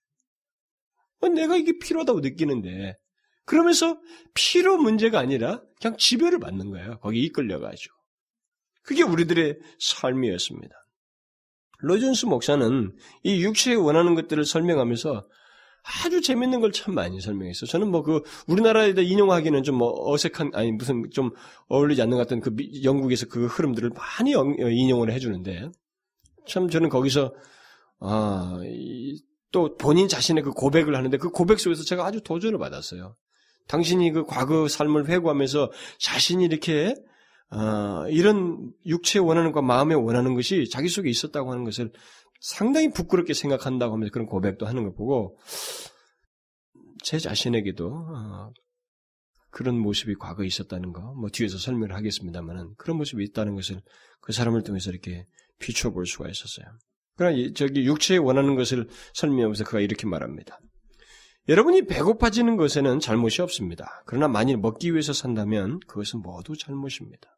[1.21, 2.97] 어, 내가 이게 필요하다고 느끼는데
[3.45, 3.99] 그러면서
[4.35, 6.99] 필요 문제가 아니라 그냥 지배를 받는 거예요.
[7.01, 7.95] 거기 이끌려가지고.
[8.83, 10.75] 그게 우리들의 삶이었습니다.
[11.79, 15.29] 로존스 목사는 이 육체에 원하는 것들을 설명하면서
[16.03, 17.67] 아주 재밌는 걸 참 많이 설명했어.
[17.67, 21.31] 저는 뭐 그 우리나라에다 인용하기는 좀 뭐 어색한 아니 무슨 좀
[21.69, 25.71] 어울리지 않는 것 같은 그 영국에서 그 흐름들을 많이 어, 인용을 해주는데
[26.47, 27.35] 참 저는 거기서
[28.01, 33.17] 아또 본인 자신의 그 고백을 하는데 그 고백 속에서 제가 아주 도전을 받았어요.
[33.69, 36.95] 당신이 그 과거 삶을 회고하면서 자신이 이렇게
[37.51, 41.93] 어, 이런 육체에 원하는 것과 마음에 원하는 것이 자기 속에 있었다고 하는 것을
[42.41, 45.39] 상당히 부끄럽게 생각한다고 하면서 그런 고백도 하는 걸 보고
[47.03, 48.51] 제 자신에게도 어,
[49.51, 53.81] 그런 모습이 과거에 있었다는 거, 뭐 뒤에서 설명을 하겠습니다만은 그런 모습이 있다는 것을
[54.21, 55.27] 그 사람을 통해서 이렇게
[55.61, 56.67] 비춰볼 수가 있었어요.
[57.17, 60.59] 그러나 저기 육체에 원하는 것을 설명하면서 그가 이렇게 말합니다.
[61.49, 64.03] 여러분이 배고파지는 것에는 잘못이 없습니다.
[64.07, 67.37] 그러나 만일 먹기 위해서 산다면 그것은 모두 잘못입니다.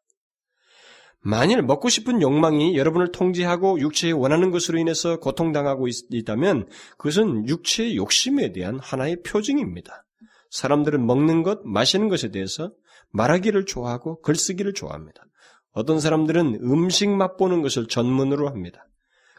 [1.19, 7.97] 만일 먹고 싶은 욕망이 여러분을 통제하고 육체에 원하는 것으로 인해서 고통당하고 있, 다면 그것은 육체의
[7.97, 10.05] 욕심에 대한 하나의 표징입니다.
[10.51, 12.71] 사람들은 먹는 것, 마시는 것에 대해서
[13.11, 15.25] 말하기를 좋아하고 글쓰기를 좋아합니다.
[15.71, 18.87] 어떤 사람들은 음식 맛보는 것을 전문으로 합니다.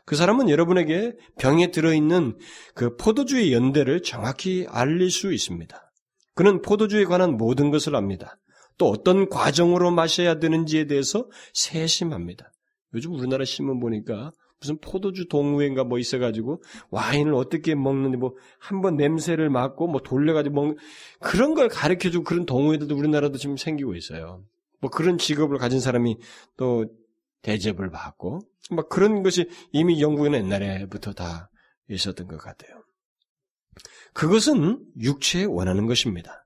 [0.09, 2.39] 그 사람은 여러분에게 병에 들어있는
[2.75, 5.93] 그 포도주의 연대를 정확히 알릴 수 있습니다.
[6.35, 8.39] 그는 포도주에 관한 모든 것을 압니다.
[8.79, 12.51] 또 어떤 과정으로 마셔야 되는지에 대해서 세심합니다.
[12.95, 19.51] 요즘 우리나라 신문 보니까 무슨 포도주 동호회인가 뭐 있어가지고 와인을 어떻게 먹는지 뭐 한번 냄새를
[19.51, 20.77] 맡고 뭐 돌려가지고 먹는
[21.21, 24.43] 그런 걸 가르쳐주고 그런 동호회들도 우리나라도 지금 생기고 있어요.
[24.81, 26.17] 뭐 그런 직업을 가진 사람이
[26.57, 26.87] 또
[27.43, 31.51] 대접을 받고 막 그런 것이 이미 영국에는 옛날에부터 다
[31.89, 32.83] 있었던 것 같아요.
[34.13, 36.45] 그것은 육체에 원하는 것입니다.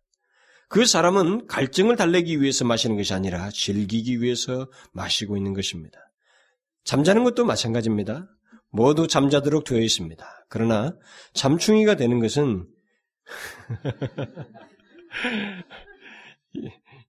[0.68, 5.98] 그 사람은 갈증을 달래기 위해서 마시는 것이 아니라 즐기기 위해서 마시고 있는 것입니다.
[6.84, 8.26] 잠자는 것도 마찬가지입니다.
[8.70, 10.46] 모두 잠자도록 되어 있습니다.
[10.48, 10.96] 그러나
[11.34, 12.66] 잠충이가 되는 것은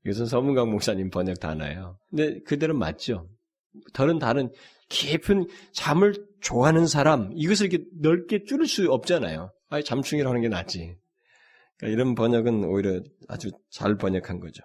[0.05, 1.97] 이것은 서문강 목사님 번역 단어예요.
[2.09, 3.29] 근데 그대로 맞죠.
[3.93, 4.51] 다른 다른
[4.89, 9.51] 깊은 잠을 좋아하는 사람 이것을 이렇게 넓게 줄일 수 없잖아요.
[9.69, 10.97] 아예 잠충이라는 게 낫지.
[11.77, 14.63] 그러니까 이런 번역은 오히려 아주 잘 번역한 거죠.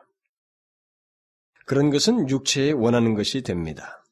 [1.66, 4.02] 그런 것은 육체에 원하는 것이 됩니다.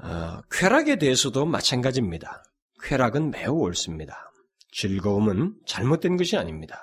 [0.00, 2.42] 어, 쾌락에 대해서도 마찬가지입니다.
[2.82, 4.32] 쾌락은 매우 옳습니다.
[4.72, 6.80] 즐거움은 잘못된 것이 아닙니다.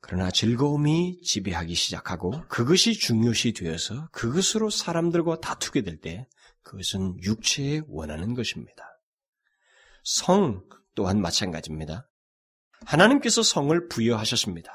[0.00, 6.26] 그러나 즐거움이 지배하기 시작하고 그것이 중요시 되어서 그것으로 사람들과 다투게 될 때
[6.62, 8.84] 그것은 육체에 원하는 것입니다.
[10.04, 10.62] 성
[10.94, 12.08] 또한 마찬가지입니다.
[12.86, 14.72] 하나님께서 성을 부여하셨습니다.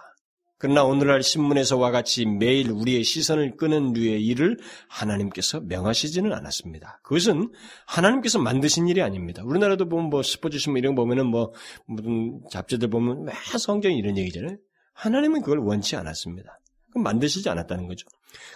[0.58, 4.58] 그러나 오늘날 신문에서와 같이 매일 우리의 시선을 끄는 류의 일을
[4.88, 7.02] 하나님께서 명하시지는 않았습니다.
[7.04, 7.52] 그것은
[7.86, 9.44] 하나님께서 만드신 일이 아닙니다.
[9.44, 11.54] 우리나라도 보면 뭐 스포츠 신문 이런 거 보면은 뭐
[11.88, 14.58] 무슨 잡지들 보면 왜 성경이 이런 얘기잖아요.
[14.96, 16.60] 하나님은 그걸 원치 않았습니다.
[16.96, 18.08] 만드시지 않았다는 거죠.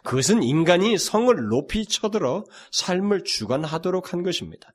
[0.04, 4.74] 그것은 인간이 성을 높이 쳐들어 삶을 주관하도록 한 것입니다.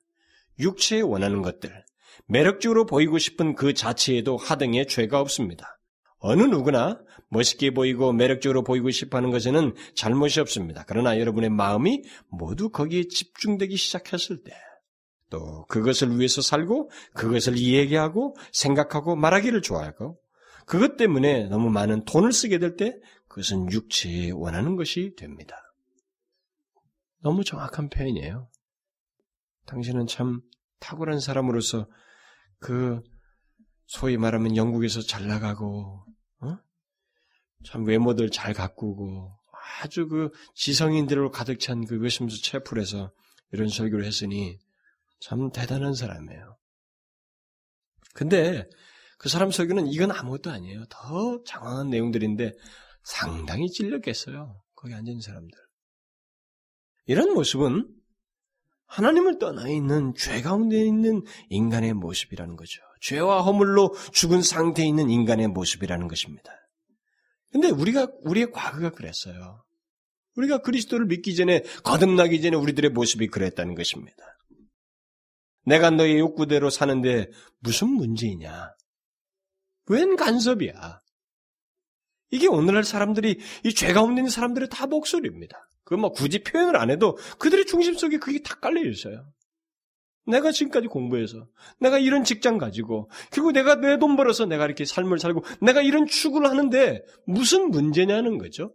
[0.59, 1.83] 육체에 원하는 것들,
[2.27, 5.79] 매력적으로 보이고 싶은 그 자체에도 하등의 죄가 없습니다.
[6.19, 6.99] 어느 누구나
[7.29, 10.83] 멋있게 보이고 매력적으로 보이고 싶어 하는 것에는 잘못이 없습니다.
[10.87, 14.53] 그러나 여러분의 마음이 모두 거기에 집중되기 시작했을 때,
[15.29, 20.17] 또 그것을 위해서 살고, 그것을 얘기하고, 생각하고, 말하기를 좋아하고,
[20.65, 25.55] 그것 때문에 너무 많은 돈을 쓰게 될 때, 그것은 육체에 원하는 것이 됩니다.
[27.19, 28.49] 너무 정확한 표현이에요.
[29.65, 30.41] 당신은 참
[30.79, 31.87] 탁월한 사람으로서
[32.59, 33.01] 그
[33.87, 36.05] 소위 말하면 영국에서 잘 나가고
[36.41, 36.57] 어?
[37.65, 39.35] 참 외모들 잘 가꾸고
[39.81, 43.11] 아주 그 지성인들로 가득 찬 그 웨스민스 채플에서
[43.51, 44.59] 이런 설교를 했으니
[45.19, 46.57] 참 대단한 사람이에요.
[48.13, 48.67] 근데
[49.17, 50.85] 그 사람 설교는 이건 아무것도 아니에요.
[50.89, 52.53] 더 장황한 내용들인데
[53.03, 54.61] 상당히 찔렸겠어요.
[54.75, 55.57] 거기 앉은 사람들.
[57.05, 57.87] 이런 모습은
[58.87, 62.81] 하나님을 떠나 있는 죄 가운데 있는 인간의 모습이라는 거죠.
[63.01, 66.51] 죄와 허물로 죽은 상태에 있는 인간의 모습이라는 것입니다.
[67.51, 69.63] 근데 우리가, 우리의 과거가 그랬어요.
[70.35, 74.17] 우리가 그리스도를 믿기 전에, 거듭나기 전에 우리들의 모습이 그랬다는 것입니다.
[75.65, 77.27] 내가 너의 욕구대로 사는데
[77.59, 78.74] 무슨 문제이냐?
[79.87, 81.01] 웬 간섭이야?
[82.31, 85.69] 이게 오늘날 사람들이, 이 죄 가운데 있는 사람들의 다 목소리입니다.
[85.83, 89.31] 그뭐 굳이 표현을 안 해도 그들의 중심 속에 그게 다 깔려 있어요.
[90.25, 91.47] 내가 지금까지 공부해서,
[91.79, 96.07] 내가 이런 직장 가지고, 그리고 내가 내 돈 벌어서 내가 이렇게 삶을 살고, 내가 이런
[96.07, 98.73] 추구를 하는데 무슨 문제냐는 거죠.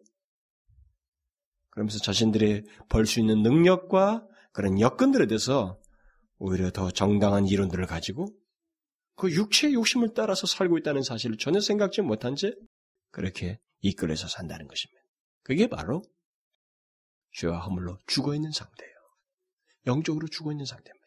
[1.70, 5.80] 그러면서 자신들의 벌수 있는 능력과 그런 여건들에 대해서
[6.38, 8.28] 오히려 더 정당한 이론들을 가지고
[9.20, 12.54] 그 육체의 욕심을 따라서 살고 있다는 사실을 전혀 생각지 못한 채
[13.10, 14.98] 그렇게 이끌어서 산다는 것입니다.
[15.42, 16.02] 그게 바로
[17.32, 18.94] 죄와 허물로 죽어 있는 상태예요.
[19.86, 21.06] 영적으로 죽어 있는 상태입니다.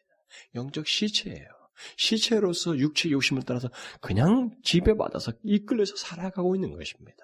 [0.54, 1.48] 영적 시체예요.
[1.98, 7.18] 시체로서 육체 욕심을 따라서 그냥 지배받아서 이끌려서 살아가고 있는 것입니다.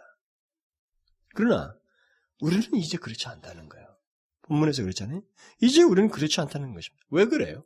[1.36, 1.78] 그러나
[2.42, 3.96] 우리는 이제 그렇지 않다는 거예요.
[4.42, 5.22] 본문에서 그랬잖아요.
[5.62, 7.06] 이제 우리는 그렇지 않다는 것입니다.
[7.12, 7.64] 왜 그래요?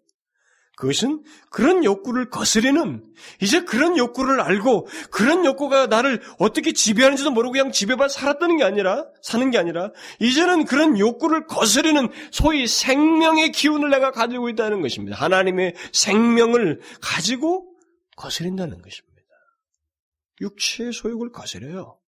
[0.75, 3.03] 그것은 그런 욕구를 거스리는
[3.41, 9.05] 이제 그런 욕구를 알고 그런 욕구가 나를 어떻게 지배하는지도 모르고 그냥 지배받아 살았다는 게 아니라
[9.21, 15.15] 사는 게 아니라 이제는 그런 욕구를 거스르는 소위 생명의 기운을 내가 가지고 있다는 것입니다.
[15.17, 17.67] 하나님의 생명을 가지고
[18.15, 19.13] 거스린다는 것입니다.
[20.41, 21.99] 육체의 소욕을 거스려요.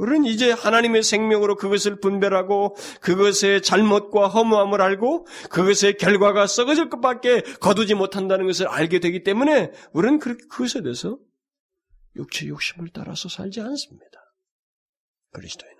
[0.00, 7.94] 우리는 이제 하나님의 생명으로 그것을 분별하고 그것의 잘못과 허무함을 알고 그것의 결과가 썩어질 것밖에 거두지
[7.94, 11.18] 못한다는 것을 알게 되기 때문에 우리는 그렇게 그것에 대해서
[12.16, 14.20] 육체 욕심을 따라서 살지 않습니다.
[15.32, 15.76] 그리스도인은.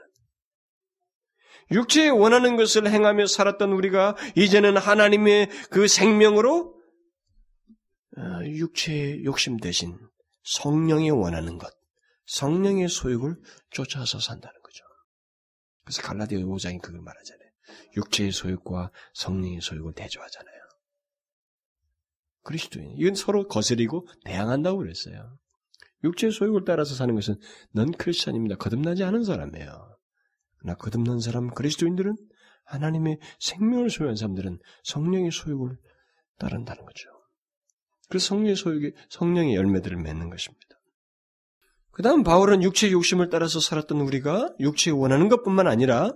[1.71, 6.75] 육체에 원하는 것을 행하며 살았던 우리가 이제는 하나님의 그 생명으로
[8.19, 9.97] 어, 육체의 욕심 대신
[10.43, 11.73] 성령이 원하는 것,
[12.31, 13.37] 성령의 소욕을
[13.71, 14.85] 쫓아서 산다는 거죠.
[15.85, 17.51] 그래서 갈라디아 5장이 그걸 말하잖아요.
[17.97, 20.61] 육체의 소욕과 성령의 소욕을 대조하잖아요.
[22.43, 25.39] 그리스도인 이건 서로 거스리고 대항한다고 그랬어요.
[26.05, 27.37] 육체의 소욕을 따라서 사는 것은
[27.73, 28.57] 넌 크리스천입니다.
[28.57, 29.99] 거듭나지 않은 사람이에요.
[30.63, 32.17] 나 거듭난 사람 그리스도인들은
[32.65, 35.77] 하나님의 생명을 소유한 사람들은 성령의 소욕을
[36.39, 37.09] 따른다는 거죠.
[38.09, 40.70] 그래서 성령의 소욕이 성령의 열매들을 맺는 것입니다.
[42.01, 46.11] 그 다음 바울은 육체의 욕심을 따라서 살았던 우리가 육체에 원하는 것뿐만 아니라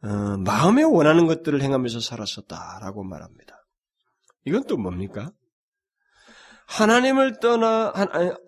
[0.00, 3.66] 어, 마음에 원하는 것들을 행하면서 살았었다라고 말합니다.
[4.44, 5.32] 이건 또 뭡니까?
[6.66, 7.92] 하나님을 떠나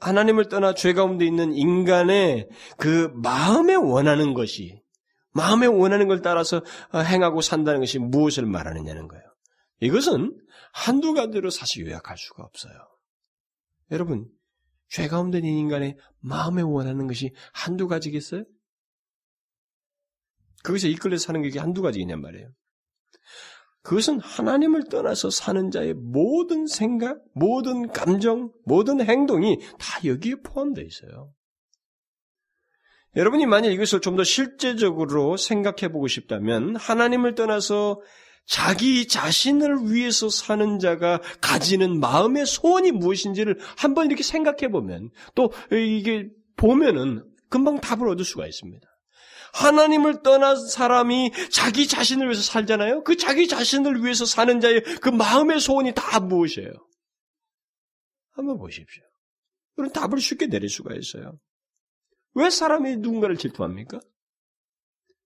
[0.01, 4.81] 하나님을 떠나 죄 가운데 있는 인간의 그 마음에 원하는 것이
[5.33, 6.63] 마음에 원하는 걸 따라서
[6.95, 9.25] 행하고 산다는 것이 무엇을 말하느냐는 거예요.
[9.81, 10.39] 이것은
[10.73, 12.75] 한두 가지로 사실 요약할 수가 없어요.
[13.91, 14.29] 여러분,
[14.95, 18.45] 죄 가운데 있는 인간의 마음에 원하는 것이 한두 가지겠어요?
[20.63, 22.49] 거기서 이끌려 사는 게 한두 가지겠냔 말이에요.
[23.83, 31.33] 그것은 하나님을 떠나서 사는 자의 모든 생각, 모든 감정, 모든 행동이 다 여기에 포함되어 있어요.
[33.17, 38.01] 여러분이 만약 이것을 좀 더 실제적으로 생각해 보고 싶다면 하나님을 떠나서
[38.47, 46.29] 자기 자신을 위해서 사는 자가 가지는 마음의 소원이 무엇인지를 한번 이렇게 생각해 보면 또 이게
[46.57, 48.87] 보면은 금방 답을 얻을 수가 있습니다.
[49.55, 53.05] 하나님을 떠난 사람이 자기 자신을 위해서 살잖아요.
[53.05, 56.73] 그 자기 자신을 위해서 사는 자의 그 마음의 소원이 다 무엇이에요?
[58.33, 59.05] 한번 보십시오.
[59.77, 61.39] 그런 답을 쉽게 내릴 수가 있어요.
[62.35, 64.01] 왜 사람이 누군가를 질투합니까?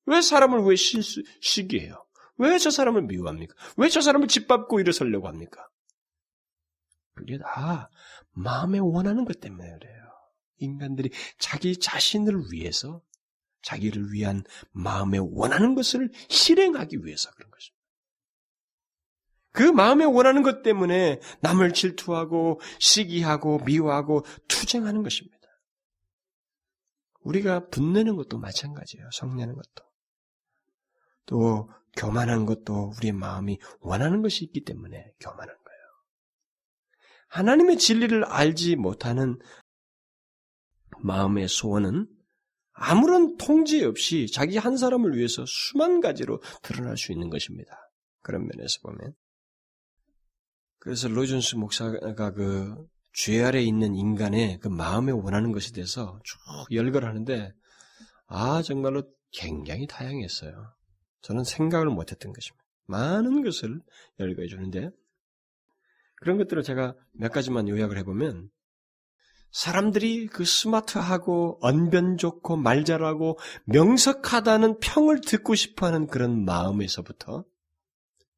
[0.05, 2.05] 왜 사람을 왜 시기해요?
[2.39, 3.55] 왜 저 사람을 미워합니까?
[3.77, 5.69] 왜 저 사람을 짓밟고 일어서려고 합니까?
[7.15, 7.91] 그게 다
[8.31, 10.05] 마음에 원하는 것 때문에 그래요.
[10.59, 13.03] 인간들이 자기 자신을 위해서
[13.63, 17.79] 자기를 위한 마음에 원하는 것을 실행하기 위해서 그런 것입니다.
[19.53, 25.39] 그 마음에 원하는 것 때문에 남을 질투하고 시기하고 미워하고 투쟁하는 것입니다.
[27.21, 29.09] 우리가 분내는 것도 마찬가지예요.
[29.13, 29.88] 성내는 것도.
[31.29, 35.81] 또 교만한 것도 우리의 마음이 원하는 것이 있기 때문에 교만한 거예요.
[37.29, 39.39] 하나님의 진리를 알지 못하는
[41.01, 42.09] 마음의 소원은
[42.73, 47.77] 아무런 통제 없이 자기 한 사람을 위해서 수만 가지로 드러날 수 있는 것입니다.
[48.23, 49.15] 그런 면에서 보면.
[50.79, 52.89] 그래서 로준스 목사가 그
[53.21, 56.39] 죄 아래 있는 인간의 그 마음에 원하는 것에 대해서 쭉
[56.71, 57.53] 열거하는데
[58.27, 60.73] 아 정말로 굉장히 다양했어요.
[61.29, 62.65] 저는 생각을 못했던 것입니다.
[62.87, 63.83] 많은 것을
[64.19, 64.89] 열거해 주는데
[66.17, 68.51] 그런 것들을 제가 몇 가지만 요약을 해보면
[69.51, 77.45] 사람들이 그 스마트하고 언변 좋고 말 잘하고 명석하다는 평을 듣고 싶어하는 그런 마음에서부터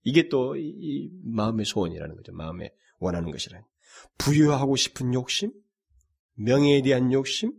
[0.02, 2.32] 이게 또 이 마음의 소원이라는 거죠.
[2.32, 3.64] 마음에 원하는 것이라는.
[4.18, 5.52] 부유하고 싶은 욕심,
[6.34, 7.52] 명예에 대한 욕심,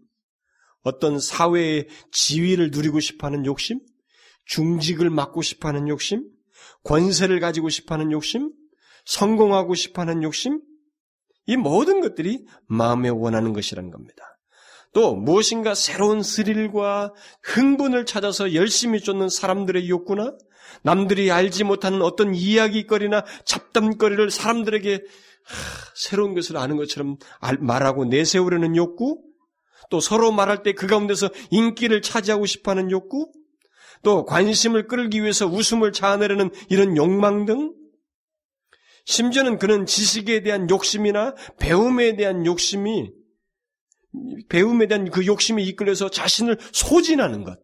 [0.82, 3.80] 어떤 사회의 지위를 누리고 싶어하는 욕심,
[4.46, 6.24] 중직을 맡고 싶어하는 욕심,
[6.84, 8.52] 권세를 가지고 싶어하는 욕심,
[9.06, 10.62] 성공하고 싶어하는 욕심,
[11.46, 14.24] 이 모든 것들이 마음에 원하는 것이라는 겁니다.
[14.94, 20.36] 또 무엇인가 새로운 스릴과 흥분을 찾아서 열심히 쫓는 사람들의 욕구나
[20.84, 25.04] 남들이 알지 못하는 어떤 이야기거리나 잡담거리를 사람들에게
[25.96, 27.18] 새로운 것을 아는 것처럼
[27.60, 29.22] 말하고 내세우려는 욕구,
[29.90, 33.32] 또 서로 말할 때 그 가운데서 인기를 차지하고 싶어하는 욕구,
[34.04, 37.74] 또 관심을 끌기 위해서 웃음을 자아내려는 이런 욕망 등,
[39.06, 43.12] 심지어는 그는 지식에 대한 욕심이나 배움에 대한 욕심이
[44.50, 47.60] 배움에 대한 그 욕심이 이끌려서 자신을 소진하는 것.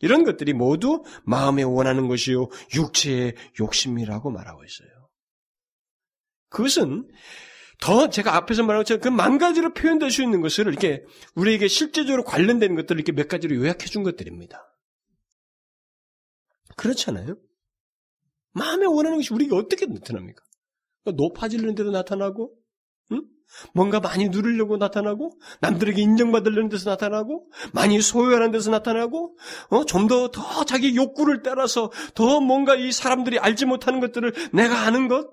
[0.00, 4.90] 이런 것들이 모두 마음에 원하는 것이요, 육체의 욕심이라고 말하고 있어요.
[6.50, 7.08] 그것은
[7.80, 12.74] 더 제가 앞에서 말한 것처럼 그만 가지로 표현될 수 있는 것을 이렇게 우리에게 실제적으로 관련된
[12.74, 14.71] 것들을 이렇게 몇 가지로 요약해 준 것들입니다.
[16.76, 17.36] 그렇잖아요?
[18.52, 20.42] 마음에 원하는 것이 우리가 어떻게 나타납니까?
[21.16, 22.54] 높아지려는 데도 나타나고,
[23.12, 23.22] 응?
[23.74, 29.36] 뭔가 많이 누리려고 나타나고, 남들에게 인정받으려는 데서 나타나고, 많이 소유하는 데서 나타나고,
[29.70, 29.84] 어?
[29.84, 35.08] 좀 더, 더 자기 욕구를 따라서 더 뭔가 이 사람들이 알지 못하는 것들을 내가 아는
[35.08, 35.30] 것,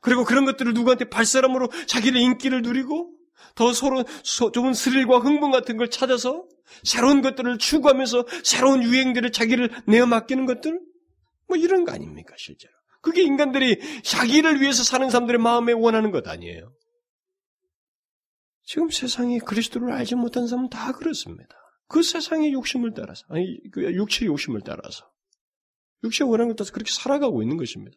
[0.00, 3.13] 그리고 그런 것들을 누구한테 발사람으로 자기의 인기를 누리고
[3.54, 4.04] 더 서로
[4.52, 6.46] 좋은 스릴과 흥분 같은 걸 찾아서
[6.82, 10.80] 새로운 것들을 추구하면서 새로운 유행들을 자기를 내어 맡기는 것들
[11.46, 16.72] 뭐 이런 거 아닙니까 실제로 그게 인간들이 자기를 위해서 사는 사람들의 마음에 원하는 것 아니에요.
[18.62, 21.54] 지금 세상에 그리스도를 알지 못한 사람은 다 그렇습니다.
[21.86, 25.06] 그 세상의 욕심을 따라서 아니 그 육체의 욕심을 따라서
[26.02, 27.96] 육체의 원하는 것 따라서 그렇게 살아가고 있는 것입니다.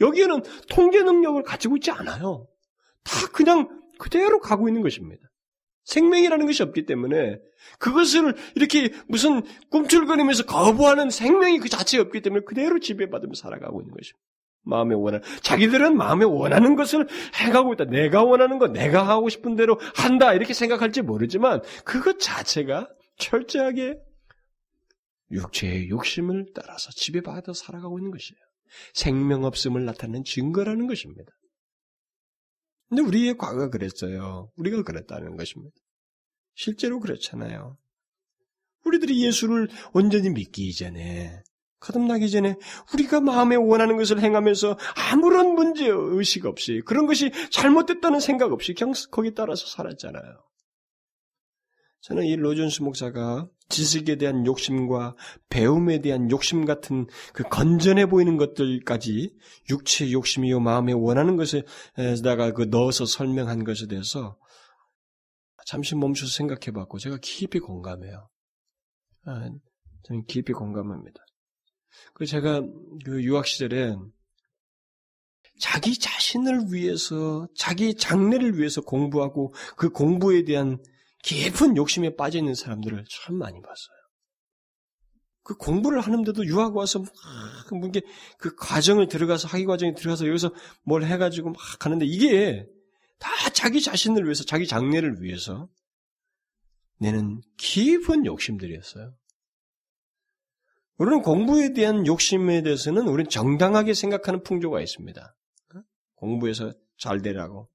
[0.00, 2.48] 여기에는 통제 능력을 가지고 있지 않아요.
[3.04, 5.22] 다 그냥 그대로 가고 있는 것입니다.
[5.84, 7.38] 생명이라는 것이 없기 때문에
[7.78, 14.18] 그것을 이렇게 무슨 꿈틀거리면서 거부하는 생명이 그 자체에 없기 때문에 그대로 지배받으며 살아가고 있는 것입니다.
[14.62, 17.84] 마음에 원하는, 자기들은 마음에 원하는 것을 해가고 있다.
[17.84, 20.34] 내가 원하는 거, 내가 하고 싶은 대로 한다.
[20.34, 23.98] 이렇게 생각할지 모르지만 그것 자체가 철저하게
[25.30, 28.38] 육체의 욕심을 따라서 지배받아 살아가고 있는 것이에요.
[28.92, 31.32] 생명 없음을 나타내는 증거라는 것입니다.
[32.90, 34.50] 근데 우리의 과거가 그랬어요.
[34.56, 35.74] 우리가 그랬다는 것입니다.
[36.54, 37.78] 실제로 그렇잖아요.
[38.84, 41.42] 우리들이 예수를 온전히 믿기 이전에,
[41.78, 42.56] 거듭나기 전에
[42.92, 44.76] 우리가 마음에 원하는 것을 행하면서
[45.12, 50.42] 아무런 문제 의식 없이 그런 것이 잘못됐다는 생각 없이 그냥 거기 따라서 살았잖아요.
[52.00, 55.14] 저는 이 로존스 목사가 지식에 대한 욕심과
[55.48, 59.36] 배움에 대한 욕심 같은 그 건전해 보이는 것들까지
[59.68, 64.36] 육체의 욕심이요 마음에 원하는 것에다가 그 넣어서 설명한 것에 대해서
[65.66, 68.28] 잠시 멈춰서 생각해 봤고 제가 깊이 공감해요.
[69.26, 69.50] 아,
[70.04, 71.20] 저는 깊이 공감합니다.
[72.14, 72.62] 그 제가
[73.04, 73.94] 그 유학 시절에
[75.60, 80.82] 자기 자신을 위해서 자기 장래를 위해서 공부하고 그 공부에 대한
[81.22, 83.96] 깊은 욕심에 빠져 있는 사람들을 참 많이 봤어요.
[85.42, 87.08] 그 공부를 하는데도 유학 와서 막
[87.86, 88.02] 이게
[88.38, 90.52] 그 과정을 들어가서 학위 과정에 들어가서 여기서
[90.82, 92.66] 뭘 해가지고 막 하는데 이게
[93.18, 95.68] 다 자기 자신을 위해서 자기 장래를 위해서
[96.98, 99.14] 내는 깊은 욕심들이었어요.
[100.98, 105.34] 우리는 공부에 대한 욕심에 대해서는 우리는 정당하게 생각하는 풍조가 있습니다.
[106.14, 107.70] 공부해서 잘 되라고.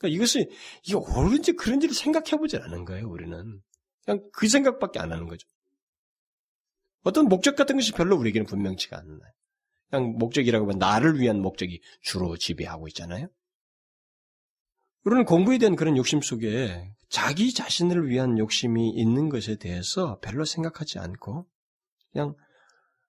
[0.00, 0.50] 그러니까 이것이
[0.82, 3.08] 이게 옳은지 그런지를 생각해 보질 않은 거예요.
[3.08, 3.60] 우리는
[4.04, 5.46] 그냥 그 생각밖에 안 하는 거죠.
[7.02, 9.32] 어떤 목적 같은 것이 별로 우리에게는 분명치가 않나요.
[9.90, 13.28] 그냥 목적이라고 하면 나를 위한 목적이 주로 지배하고 있잖아요.
[15.04, 20.98] 우리는 공부에 대한 그런 욕심 속에 자기 자신을 위한 욕심이 있는 것에 대해서 별로 생각하지
[20.98, 21.46] 않고
[22.12, 22.34] 그냥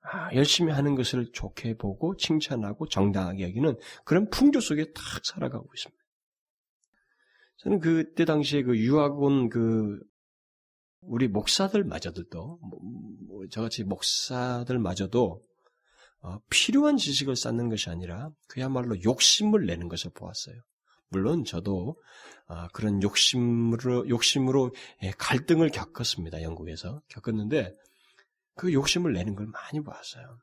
[0.03, 6.00] 아, 열심히 하는 것을 좋게 보고 칭찬하고 정당하게 여기는 그런 풍조 속에 탁 살아가고 있습니다.
[7.63, 9.99] 저는 그때 당시에 그 유학 온그
[11.01, 12.79] 우리 목사들마저도 뭐,
[13.27, 15.41] 뭐, 저같이 목사들마저도
[16.23, 20.55] 어, 필요한 지식을 쌓는 것이 아니라 그야말로 욕심을 내는 것을 보았어요.
[21.09, 21.95] 물론 저도
[22.47, 26.41] 어, 그런 욕심으로 욕심으로 예, 갈등을 겪었습니다.
[26.41, 27.75] 영국에서 겪었는데
[28.55, 30.37] 그 욕심을 내는 걸 많이 보았어요.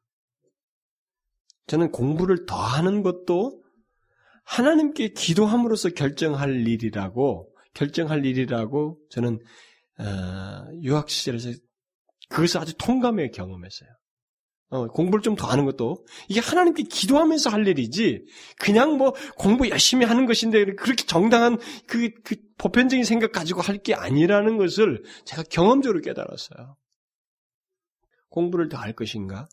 [1.66, 3.62] 저는 공부를 더 하는 것도
[4.48, 9.38] 하나님께 기도함으로써 결정할 일이라고 결정할 일이라고 저는
[10.00, 10.04] 어,
[10.82, 11.50] 유학 시절에서
[12.30, 13.88] 그것을 아주 통감해 경험했어요.
[14.70, 18.24] 어, 공부를 좀 더 하는 것도 이게 하나님께 기도하면서 할 일이지
[18.58, 23.94] 그냥 뭐 공부 열심히 하는 것인데 그렇게 정당한 그, 그 보편적인 생각 가지고 할 게
[23.94, 26.76] 아니라는 것을 제가 경험적으로 깨달았어요.
[28.30, 29.48] 공부를 더 할 것인가?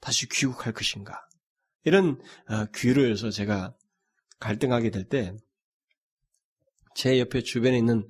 [0.00, 1.26] 다시 귀국할 것인가?
[1.84, 3.74] 이런 어, 귀로에서 제가
[4.40, 5.36] 갈등하게 될 때
[6.96, 8.08] 제 옆에 주변에 있는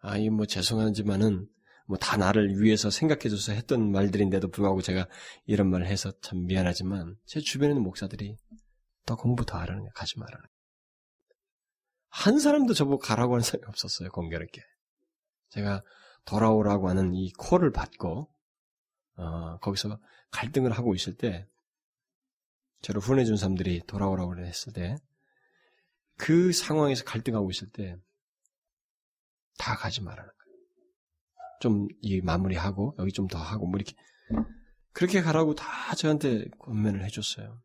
[0.00, 1.48] 아, 이 뭐 죄송하지만은
[1.86, 5.06] 뭐 다 나를 위해서 생각해줘서 했던 말들인데도 불구하고 제가
[5.46, 8.36] 이런 말을 해서 참 미안하지만 제 주변에 있는 목사들이
[9.06, 9.92] 더 공부 더 하라는 거야.
[9.94, 10.44] 가지 말라는.
[12.08, 14.08] 한 사람도 저보고 가라고 하는 사람이 없었어요.
[14.10, 14.62] 공교롭게.
[15.50, 15.82] 제가
[16.24, 18.28] 돌아오라고 하는 이 콜을 받고
[19.16, 20.00] 어, 거기서
[20.30, 21.46] 갈등을 하고 있을 때
[22.84, 24.96] 저를 후원해준 사람들이 돌아오라고 했을 때
[26.16, 27.96] 그 상황에서 갈등하고 있을 때
[29.58, 30.54] 다 가지 말라는 거예요.
[31.60, 33.94] 좀 이 마무리하고 여기 좀 더 하고 뭐 이렇게
[34.92, 37.60] 그렇게 가라고 다 저한테 권면을 해줬어요.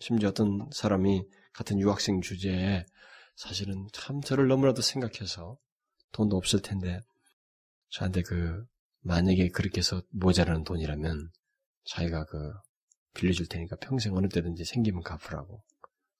[0.00, 2.84] 심지어 어떤 사람이 같은 유학생 주제에
[3.36, 5.56] 사실은 참 저를 너무나도 생각해서
[6.12, 7.00] 돈도 없을 텐데
[7.90, 8.64] 저한테 그
[9.02, 11.30] 만약에 그렇게 해서 모자라는 돈이라면
[11.86, 12.52] 자기가 그
[13.14, 15.62] 빌려줄 테니까 평생 어느 때든지 생기면 갚으라고.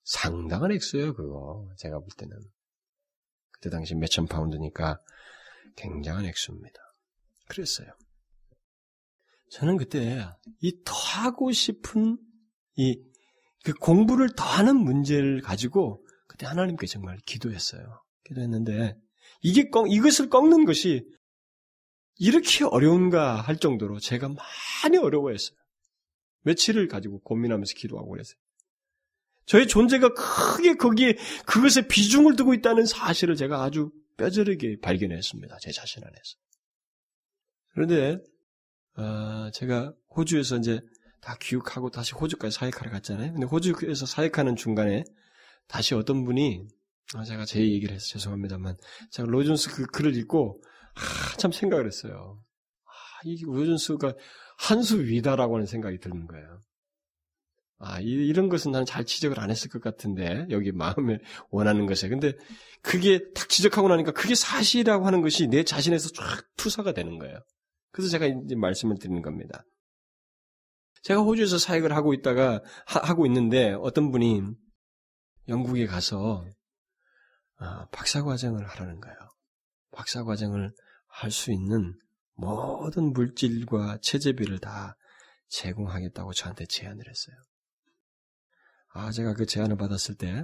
[0.03, 1.67] 상당한 액수예요, 그거.
[1.77, 2.35] 제가 볼 때는.
[3.51, 4.99] 그때 당시 몇천 파운드니까
[5.75, 6.79] 굉장한 액수입니다.
[7.47, 7.87] 그랬어요.
[9.51, 10.25] 저는 그때
[10.61, 12.17] 이 더 하고 싶은
[12.77, 13.11] 이
[13.63, 18.01] 그 공부를 더 하는 문제를 가지고 그때 하나님께 정말 기도했어요.
[18.23, 18.97] 기도했는데
[19.41, 21.05] 이게 꺾, 이것을 꺾는 것이
[22.17, 25.57] 이렇게 어려운가 할 정도로 제가 많이 어려워했어요.
[26.43, 28.37] 며칠을 가지고 고민하면서 기도하고 그랬어요.
[29.45, 35.57] 저의 존재가 크게 거기에 그것에 비중을 두고 있다는 사실을 제가 아주 뼈저리게 발견했습니다.
[35.59, 36.37] 제 자신 안에서.
[37.73, 38.17] 그런데
[38.97, 40.79] 어, 제가 호주에서 이제
[41.21, 43.33] 다 귀국하고 다시 호주까지 사역하러 갔잖아요.
[43.33, 45.03] 근데 호주에서 사역하는 중간에
[45.67, 46.67] 다시 어떤 분이
[47.15, 48.77] 아, 제가 제 얘기를 해서 죄송합니다만
[49.11, 50.61] 제가 로존스 그 글을 읽고
[50.95, 52.41] 한참 생각을 했어요.
[52.85, 54.13] 아, 이 로존스가
[54.61, 56.61] 한 수 위다라고 하는 생각이 드는 거예요.
[57.79, 61.17] 아, 이, 런 것은 나는 잘 지적을 안 했을 것 같은데, 여기 마음에
[61.49, 62.09] 원하는 것에.
[62.09, 62.33] 근데
[62.83, 67.39] 그게 딱 지적하고 나니까 그게 사실이라고 하는 것이 내 자신에서 쫙 투사가 되는 거예요.
[67.91, 69.65] 그래서 제가 이제 말씀을 드리는 겁니다.
[71.01, 74.43] 제가 호주에서 사역을 하고 있다가, 하, 고 있는데, 어떤 분이
[75.47, 76.45] 영국에 가서,
[77.57, 79.17] 아, 박사과정을 하라는 거예요.
[79.91, 80.71] 박사과정을
[81.07, 81.95] 할 수 있는
[82.41, 84.97] 모든 물질과 체제비를 다
[85.49, 87.35] 제공하겠다고 저한테 제안을 했어요.
[88.93, 90.43] 아, 제가 그 제안을 받았을 때,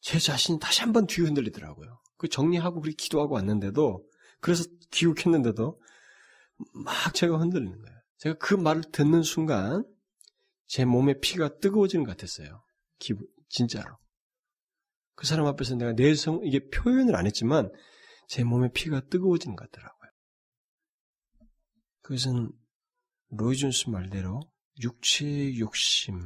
[0.00, 2.00] 제 자신이 다시 한번 뒤 흔들리더라고요.
[2.16, 4.08] 그 정리하고 그렇게 기도하고 왔는데도,
[4.40, 5.80] 그래서 기욱했는데도,
[6.74, 7.98] 막 제가 흔들리는 거예요.
[8.16, 9.84] 제가 그 말을 듣는 순간,
[10.66, 12.62] 제 몸에 피가 뜨거워지는 것 같았어요.
[12.98, 13.98] 기분, 진짜로.
[15.14, 17.70] 그 사람 앞에서 내가 내성, 이게 표현을 안 했지만,
[18.28, 19.97] 제 몸에 피가 뜨거워지는 것 같더라고요.
[22.08, 22.50] 그것은
[23.32, 24.40] 로이존스 말대로
[24.80, 26.18] 육체의 욕심,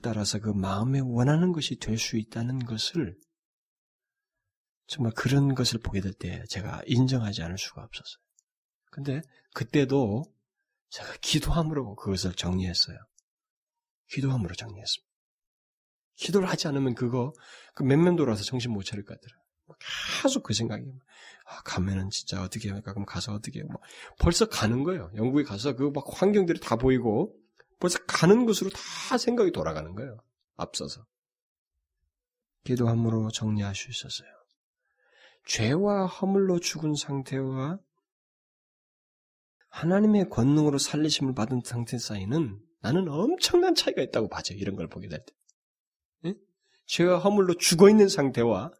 [0.00, 3.14] 따라서 그 마음에 원하는 것이 될 수 있다는 것을
[4.86, 8.24] 정말 그런 것을 보게 될 때 제가 인정하지 않을 수가 없었어요.
[8.90, 9.20] 근데
[9.52, 10.24] 그때도
[10.88, 12.96] 제가 기도함으로 그것을 정리했어요.
[14.12, 15.14] 기도함으로 정리했습니다.
[16.14, 17.34] 기도를 하지 않으면 그거
[17.74, 19.44] 그 맨면 돌아서 정신 못 차릴 것 같더라고요.
[20.22, 20.86] 계속 그 생각이
[21.44, 22.92] 아, 가면은 진짜 어떻게 할까?
[22.92, 23.64] 그럼 가서 어떻게 해?
[23.64, 23.76] 뭐
[24.18, 25.10] 벌써 가는 거예요.
[25.14, 27.34] 영국에 가서 그 막 환경들이 다 보이고
[27.80, 30.18] 벌써 가는 곳으로 다 생각이 돌아가는 거예요.
[30.56, 31.04] 앞서서.
[32.64, 34.28] 기도함으로 정리할 수 있었어요.
[35.46, 37.78] 죄와 허물로 죽은 상태와
[39.68, 44.54] 하나님의 권능으로 살리심을 받은 상태 사이는 나는 엄청난 차이가 있다고 봐죠.
[44.54, 45.34] 이런 걸 보게 될 때.
[46.26, 46.34] 예?
[46.86, 48.70] 죄와 허물로 죽어 있는 상태와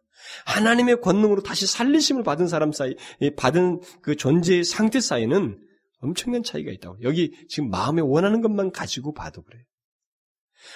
[0.45, 2.95] 하나님의 권능으로 다시 살리심을 받은 사람 사이,
[3.37, 5.59] 받은 그 존재의 상태 사이는
[5.99, 6.97] 엄청난 차이가 있다고.
[7.03, 9.63] 여기 지금 마음에 원하는 것만 가지고 봐도 그래요.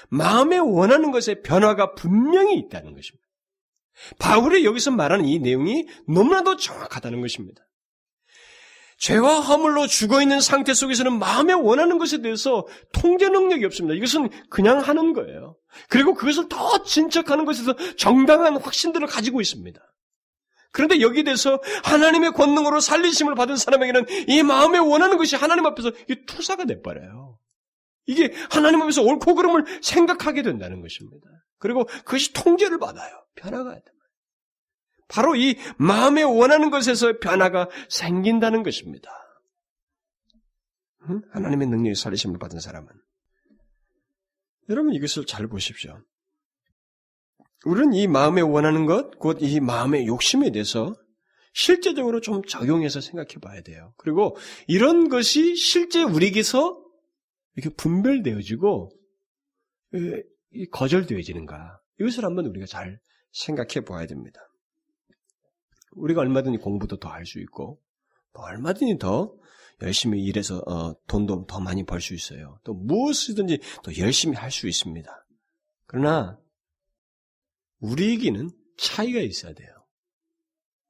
[0.10, 3.26] 마음에 원하는 것의 변화가 분명히 있다는 것입니다.
[4.18, 7.62] 바울이 여기서 말하는 이 내용이 너무나도 정확하다는 것입니다.
[9.00, 13.95] 죄와 허물로 죽어 있는 상태 속에서는 마음에 원하는 것에 대해서 통제 능력이 없습니다.
[13.95, 15.56] 이것은 그냥 하는 거예요.
[15.88, 19.80] 그리고 그것을 더 진척하는 것에서 정당한 확신들을 가지고 있습니다.
[20.72, 25.91] 그런데 여기에 대해서 하나님의 권능으로 살리심을 받은 사람에게는 이 마음에 원하는 것이 하나님 앞에서
[26.28, 27.39] 투사가 돼버려요.
[28.06, 31.28] 이게 하나님 앞에서 옳고 그름을 생각하게 된다는 것입니다.
[31.58, 33.10] 그리고 그것이 통제를 받아요.
[33.36, 33.91] 변화가 된다.
[35.10, 39.12] 바로 이 마음에 원하는 것에서 변화가 생긴다는 것입니다.
[41.32, 42.88] 하나님의 능력이 살리심을 받은 사람은.
[44.70, 45.99] 여러분 이것을 잘 보십시오.
[47.66, 50.95] 우리는 이 마음에 원하는 것, 곧 이 마음의 욕심에 대해서
[51.53, 53.93] 실제적으로 좀 적용해서 생각해 봐야 돼요.
[53.97, 54.38] 그리고
[54.68, 56.80] 이런 것이 실제 우리에게서
[57.55, 58.91] 이렇게 분별되어지고
[60.72, 61.82] 거절되어지는가.
[61.99, 62.99] 이것을 한번 우리가 잘
[63.32, 64.39] 생각해 보아야 됩니다.
[66.00, 67.80] 우리가 얼마든지 공부도 더 할 수 있고,
[68.34, 69.34] 또 얼마든지 더
[69.82, 72.60] 열심히 일해서 어, 돈도 더 많이 벌 수 있어요.
[72.64, 75.26] 또 무엇이든지 더 열심히 할 수 있습니다.
[75.88, 76.39] 그러나
[77.80, 79.70] 우리에게는 차이가 있어야 돼요.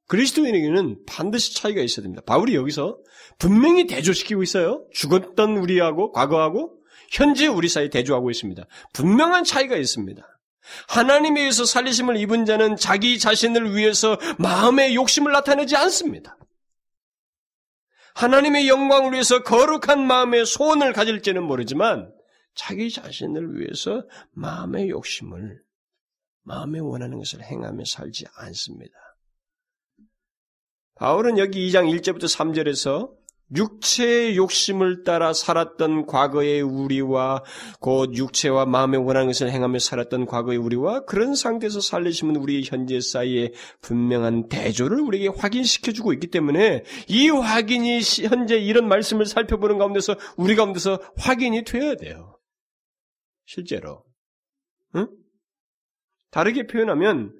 [0.07, 2.23] 그리스도인에게는 반드시 차이가 있어야 됩니다.
[2.25, 2.97] 바울이 여기서
[3.37, 4.87] 분명히 대조시키고 있어요.
[4.91, 6.81] 죽었던 우리하고 과거하고
[7.11, 8.65] 현재 우리 사이 대조하고 있습니다.
[8.93, 10.38] 분명한 차이가 있습니다.
[10.87, 16.37] 하나님에 의해서 살리심을 입은 자는 자기 자신을 위해서 마음의 욕심을 나타내지 않습니다.
[18.15, 22.11] 하나님의 영광을 위해서 거룩한 마음의 소원을 가질지는 모르지만
[22.53, 25.61] 자기 자신을 위해서 마음의 욕심을
[26.43, 28.93] 마음에 원하는 것을 행하며 살지 않습니다.
[30.95, 33.18] 바울은 여기 2장 1절부터 3절에서
[33.55, 37.43] 육체의 욕심을 따라 살았던 과거의 우리와
[37.79, 43.51] 곧 육체와 마음에 원하는 것을 행하며 살았던 과거의 우리와 그런 상태에서 살리시면 우리의 현재 사이에
[43.81, 50.99] 분명한 대조를 우리에게 확인시켜주고 있기 때문에 이 확인이 현재 이런 말씀을 살펴보는 가운데서 우리 가운데서
[51.17, 52.37] 확인이 되어야 돼요.
[53.45, 54.03] 실제로.
[54.95, 55.07] 응?
[56.31, 57.38] 다르게 표현하면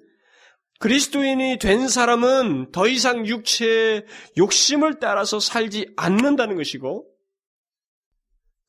[0.80, 4.05] 그리스도인이 된 사람은 더 이상 육체의
[4.38, 7.05] 욕심을 따라서 살지 않는다는 것이고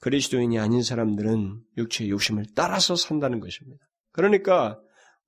[0.01, 3.85] 그리스도인이 아닌 사람들은 육체의 욕심을 따라서 산다는 것입니다.
[4.11, 4.81] 그러니까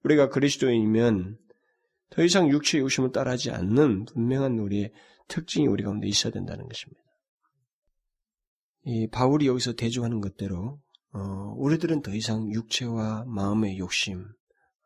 [0.03, 1.39] 우리가 그리스도인이면
[2.11, 4.93] 더 이상 육체의 욕심을 따라하지 않는 분명한 우리의
[5.29, 7.01] 특징이 우리 가운데 있어야 된다는 것입니다.
[8.85, 10.81] 이 바울이 여기서 대조하는 것대로
[11.13, 11.21] 어,
[11.59, 14.27] 우리들은 더 이상 육체와 마음의 욕심,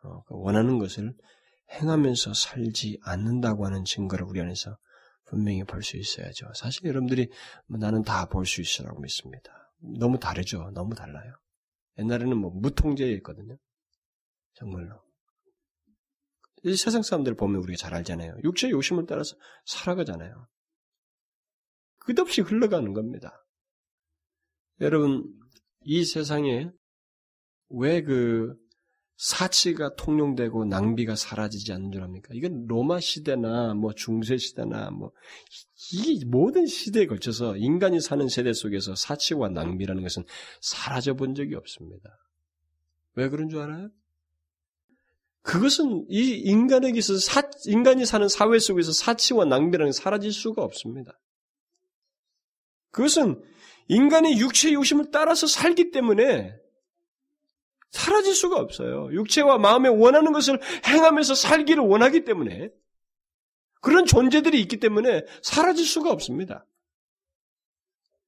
[0.02, 1.14] 어, 그 원하는 것을
[1.72, 4.78] 행하면서 살지 않는다고 하는 증거를 우리 안에서
[5.26, 6.52] 분명히 볼 수 있어야죠.
[6.54, 7.28] 사실 여러분들이
[7.66, 9.52] 뭐 나는 다 볼 수 있으라고 믿습니다.
[9.98, 10.70] 너무 다르죠.
[10.74, 11.34] 너무 달라요.
[11.98, 13.56] 옛날에는 뭐 무통제였거든요.
[14.54, 15.02] 정말로.
[16.62, 18.38] 이 세상 사람들 보면 우리가 잘 알잖아요.
[18.44, 19.36] 육체의 욕심을 따라서
[19.66, 20.48] 살아가잖아요.
[21.98, 23.44] 끝없이 흘러가는 겁니다.
[24.80, 25.24] 여러분,
[25.82, 26.70] 이 세상에
[27.68, 28.54] 왜 그
[29.16, 32.28] 사치가 통용되고 낭비가 사라지지 않는 줄 압니까?
[32.34, 39.48] 이건 로마 시대나 뭐 중세 시대나 뭐이 모든 시대에 걸쳐서 인간이 사는 세대 속에서 사치와
[39.48, 40.24] 낭비라는 것은
[40.60, 42.10] 사라져 본 적이 없습니다.
[43.14, 43.90] 왜 그런 줄 알아요?
[45.42, 51.18] 그것은 이 인간에게 서 사, 인간이 사는 사회 속에서 사치와 낭비라는 게 사라질 수가 없습니다.
[52.90, 53.40] 그것은
[53.88, 56.65] 인간의 육체 욕심을 따라서 살기 때문에
[57.96, 59.10] 사라질 수가 없어요.
[59.12, 62.70] 육체와 마음에 원하는 것을 행하면서 살기를 원하기 때문에
[63.80, 66.66] 그런 존재들이 있기 때문에 사라질 수가 없습니다.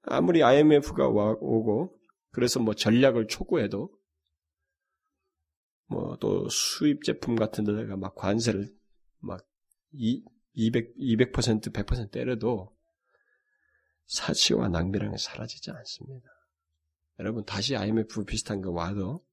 [0.02, 1.98] 아무리 IMF가 와, 오고
[2.30, 3.90] 그래서 뭐 전략을 촉구해도
[5.88, 8.68] 뭐 또 수입 제품 같은 데다가 막 관세를
[9.18, 9.46] 막
[9.92, 12.76] 200, 200% 100% 때려도
[14.06, 16.28] 사치와 낭비라는 게 사라지지 않습니다.
[17.18, 19.24] 여러분 다시 IMF 비슷한 거 와도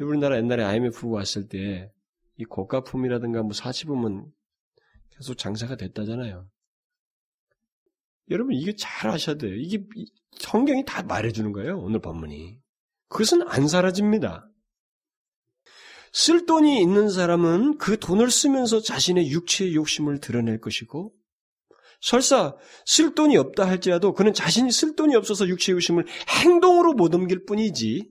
[0.00, 1.92] 우리나라 옛날에 IMF 왔을 때
[2.38, 4.24] 이 고가품이라든가 뭐 사치품은
[5.10, 6.48] 계속 장사가 됐다잖아요.
[8.30, 9.54] 여러분 이게 잘 아셔야 돼요.
[9.56, 9.84] 이게
[10.38, 11.78] 성경이 다 말해주는 거예요.
[11.80, 12.58] 오늘 본문이.
[13.08, 14.48] 그것은 안 사라집니다.
[16.12, 21.12] 쓸 돈이 있는 사람은 그 돈을 쓰면서 자신의 육체의 욕심을 드러낼 것이고
[22.00, 26.06] 설사 쓸 돈이 없다 할지라도 그는 자신이 쓸 돈이 없어서 육체의 욕심을
[26.42, 28.08] 행동으로 못 옮길 뿐이지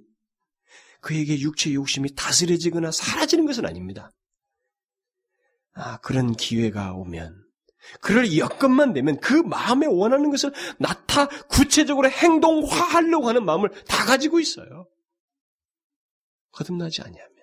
[1.08, 4.12] 그에게 육체의 욕심이 다스려지거나 사라지는 것은 아닙니다.
[5.74, 7.46] 아, 그런 기회가 오면
[8.02, 14.90] 그를 여건만 되면 그 마음에 원하는 것을 나타 구체적으로 행동화하려고 하는 마음을 다 가지고 있어요.
[16.52, 17.38] 거듭나지 아니하면.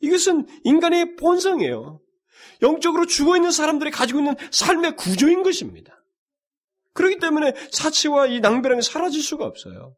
[0.00, 2.00] 이것은 인간의 본성이에요.
[2.62, 5.94] 영적으로 죽어 있는 사람들이 가지고 있는 삶의 구조인 것입니다.
[6.94, 9.94] 그렇기 때문에 사치와 이 낭비라는 게 사라질 수가 없어요.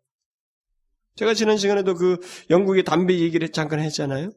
[1.16, 2.18] 제가 지난 시간에도 그
[2.50, 4.30] 영국의 담배 얘기를 잠깐 했잖아요.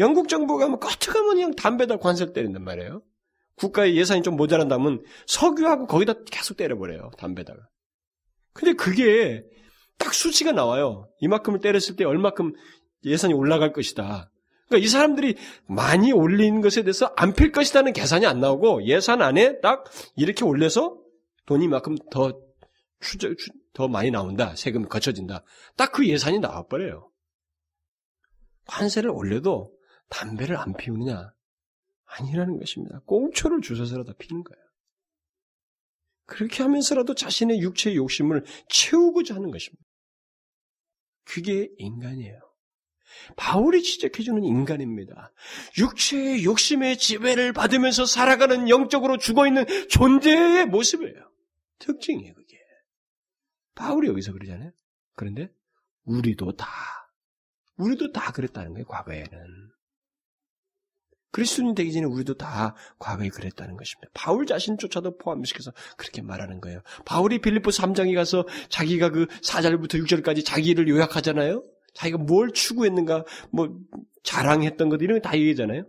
[0.00, 3.02] 영국 정부가 뭐 까트가면 그냥 담배다 관세 때린단 말이에요.
[3.56, 7.10] 국가의 예산이 좀 모자란다면 석유하고 거기다 계속 때려버려요.
[7.18, 7.60] 담배다가.
[8.52, 9.44] 근데 그게
[9.98, 11.08] 딱 수치가 나와요.
[11.20, 12.52] 이만큼을 때렸을 때 얼마큼
[13.04, 14.30] 예산이 올라갈 것이다.
[14.66, 15.36] 그러니까 이 사람들이
[15.68, 19.84] 많이 올린 것에 대해서 안 필 것이다는 계산이 안 나오고 예산 안에 딱
[20.16, 20.98] 이렇게 올려서
[21.46, 22.32] 돈이 만큼 더
[23.00, 23.28] 추저,
[23.74, 24.56] 더 많이 나온다.
[24.56, 25.44] 세금이 거쳐진다.
[25.76, 27.10] 딱 그 예산이 나와버려요.
[28.66, 29.76] 관세를 올려도
[30.08, 31.32] 담배를 안 피우느냐?
[32.06, 33.00] 아니라는 것입니다.
[33.06, 34.64] 꽁초를 주셔서라도 피는 거예요.
[36.26, 39.84] 그렇게 하면서라도 자신의 육체의 욕심을 채우고자 하는 것입니다.
[41.24, 42.40] 그게 인간이에요.
[43.36, 45.32] 바울이 지적해주는 인간입니다.
[45.78, 51.30] 육체의 욕심의 지배를 받으면서 살아가는 영적으로 죽어있는 존재의 모습이에요.
[51.78, 52.34] 특징이에요.
[53.74, 54.70] 바울이 여기서 그러잖아요.
[55.16, 55.50] 그런데
[56.04, 56.66] 우리도 다,
[57.76, 59.70] 우리도 다 그랬다는 거예요, 과거에는.
[61.30, 64.08] 그리스도인 되기 전에 우리도 다 과거에 그랬다는 것입니다.
[64.14, 66.80] 바울 자신조차도 포함시켜서 그렇게 말하는 거예요.
[67.04, 71.64] 바울이 빌리포 3장에 가서 자기가 그 4절부터 6절까지 자기를 요약하잖아요.
[71.94, 73.76] 자기가 뭘 추구했는가, 뭐
[74.22, 75.84] 자랑했던 것 이런 거 다 얘기잖아요.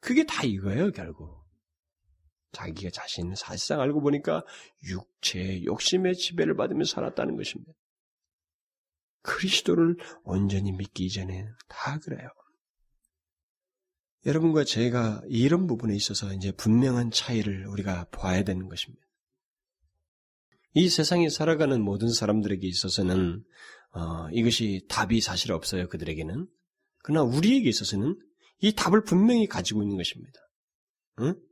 [0.00, 1.37] 그게 다 이거예요, 결국.
[2.58, 4.44] 자기가 자신 사실상 알고 보니까
[4.84, 7.72] 육체, 욕심의 지배를 받으며 살았다는 것입니다.
[9.22, 12.28] 그리스도를 온전히 믿기 이전에 다 그래요.
[14.26, 19.06] 여러분과 제가 이런 부분에 있어서 이제 분명한 차이를 우리가 봐야 되는 것입니다.
[20.74, 23.44] 이 세상에 살아가는 모든 사람들에게 있어서는
[23.92, 25.88] 어, 이것이 답이 사실 없어요.
[25.88, 26.46] 그들에게는.
[27.02, 28.18] 그러나 우리에게 있어서는
[28.60, 30.40] 이 답을 분명히 가지고 있는 것입니다.
[31.20, 31.47] 응?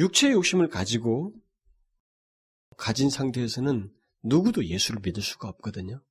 [0.00, 1.34] 육체의 욕심을 가지고
[2.76, 3.92] 가진 상태에서는
[4.22, 6.02] 누구도 예수를 믿을 수가 없거든요.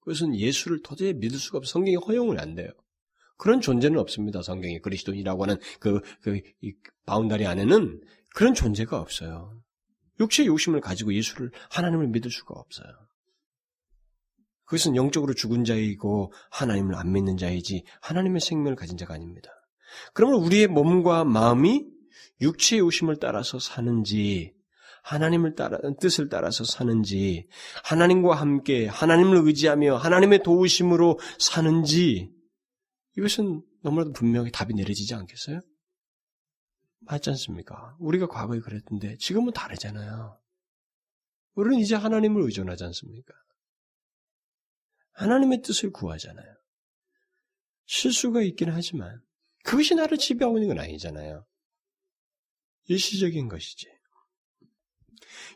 [0.00, 1.72] 그것은 예수를 도저히 믿을 수가 없어.
[1.72, 2.70] 성경이 허용을 안 돼요.
[3.36, 4.42] 그런 존재는 없습니다.
[4.42, 6.74] 성경에 그리스도인이라고 하는 그, 그, 이
[7.06, 8.00] 바운다리 안에는
[8.34, 9.60] 그런 존재가 없어요.
[10.18, 12.88] 육체의 욕심을 가지고 예수를, 하나님을 믿을 수가 없어요.
[14.64, 19.50] 그것은 영적으로 죽은 자이고 하나님을 안 믿는 자이지 하나님의 생명을 가진 자가 아닙니다.
[20.14, 21.99] 그러면 우리의 몸과 마음이
[22.40, 24.54] 육체의 욕심을 따라서 사는지
[25.02, 27.48] 하나님을 따라 뜻을 따라서 사는지
[27.84, 32.30] 하나님과 함께 하나님을 의지하며 하나님의 도우심으로 사는지
[33.16, 35.60] 이것은 너무나도 분명히 답이 내려지지 않겠어요?
[37.00, 37.96] 맞지 않습니까?
[37.98, 40.38] 우리가 과거에 그랬던데 지금은 다르잖아요.
[41.54, 43.34] 우리는 이제 하나님을 의존하지 않습니까?
[45.12, 46.54] 하나님의 뜻을 구하잖아요.
[47.86, 49.20] 실수가 있긴 하지만
[49.64, 51.44] 그것이 나를 지배하고 있는 건 아니잖아요.
[52.86, 53.86] 일시적인 것이지.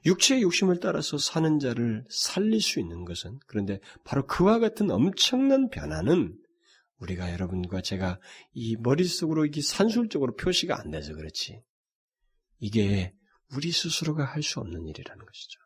[0.06, 6.38] 육체의 욕심을 따라서 사는 자를 살릴 수 있는 것은 그런데 바로 그와 같은 엄청난 변화는
[6.98, 8.20] 우리가 여러분과 제가
[8.52, 11.62] 이 머릿속으로 이게 산술적으로 표시가 안 돼서 그렇지.
[12.58, 13.14] 이게
[13.52, 15.60] 우리 스스로가 할 수 없는 일이라는 것이죠.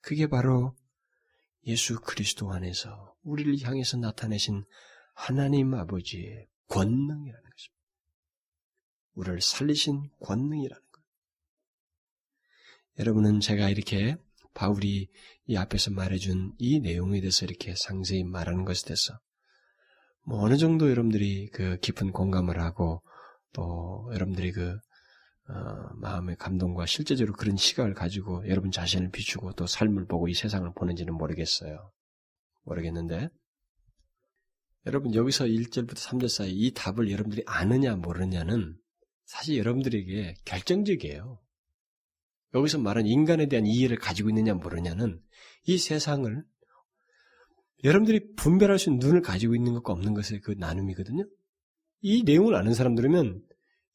[0.00, 0.76] 그게 바로
[1.66, 4.64] 예수 그리스도 안에서 우리를 향해서 나타내신
[5.14, 7.47] 하나님 아버지의 권능이라는 것입니다.
[9.18, 11.02] 우리를 살리신 권능이라는 것.
[13.00, 14.16] 여러분은 제가 이렇게
[14.54, 15.08] 바울이
[15.46, 19.18] 이 앞에서 말해준 이 내용에 대해서 이렇게 상세히 말하는 것에 대해서
[20.24, 23.02] 뭐 어느 정도 여러분들이 그 깊은 공감을 하고
[23.52, 24.76] 또 여러분들이 그
[25.48, 25.54] 어,
[25.96, 31.14] 마음의 감동과 실제적으로 그런 시각을 가지고 여러분 자신을 비추고 또 삶을 보고 이 세상을 보는지는
[31.14, 31.90] 모르겠어요.
[32.64, 33.30] 모르겠는데
[34.86, 38.76] 여러분 여기서 1절부터 3절 사이 이 답을 여러분들이 아느냐 모르느냐는
[39.28, 41.38] 사실 여러분들에게 결정적이에요.
[42.54, 45.22] 여기서 말한 인간에 대한 이해를 가지고 있느냐 모르냐는
[45.64, 46.44] 이 세상을
[47.84, 51.28] 여러분들이 분별할 수 있는 눈을 가지고 있는 것과 없는 것의 그 나눔이거든요.
[52.00, 53.42] 이 내용을 아는 사람들이면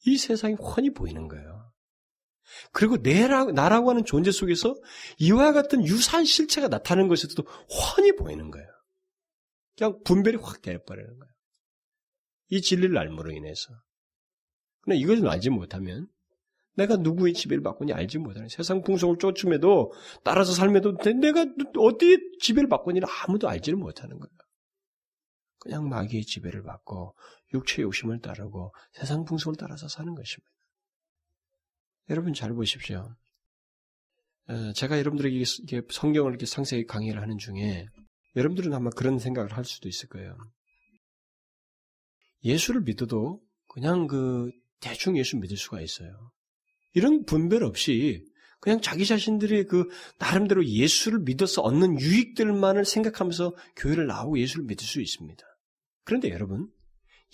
[0.06, 1.72] 이 세상이 훤히 보이는 거예요.
[2.72, 4.76] 그리고 내라, 나라고 하는 존재 속에서
[5.18, 8.68] 이와 같은 유사한 실체가 나타나는 것에서도 훤히 보이는 거예요.
[9.76, 11.34] 그냥 분별이 확 되어버리는 거예요.
[12.50, 13.74] 이 진리를 알므로 인해서.
[14.84, 16.08] 그러나 이것을 알지 못하면
[16.76, 21.46] 내가 누구의 지배를 받고니 알지 못하는 세상 풍속을 쫓음에도 따라서 삶에도 내가
[21.78, 24.32] 어디에 지배를 받고니를 아무도 알지를 못하는 거예요.
[25.60, 27.16] 그냥 마귀의 지배를 받고
[27.54, 30.52] 육체의 욕심을 따르고 세상 풍속을 따라서 사는 것입니다.
[32.10, 33.16] 여러분 잘 보십시오.
[34.50, 35.46] 어, 제가 여러분들에게
[35.90, 37.86] 성경을 이렇게 상세히 강의를 하는 중에
[38.36, 40.36] 여러분들은 아마 그런 생각을 할 수도 있을 거예요.
[42.44, 44.52] 예수를 믿어도 그냥 그
[44.84, 46.32] 대충 예수 믿을 수가 있어요.
[46.94, 48.26] 이런 분별 없이
[48.60, 49.88] 그냥 자기 자신들의 그
[50.20, 55.44] 나름대로 예수를 믿어서 얻는 유익들만을 생각하면서 교회를 나오고 예수를 믿을 수 있습니다.
[56.04, 56.68] 그런데 여러분,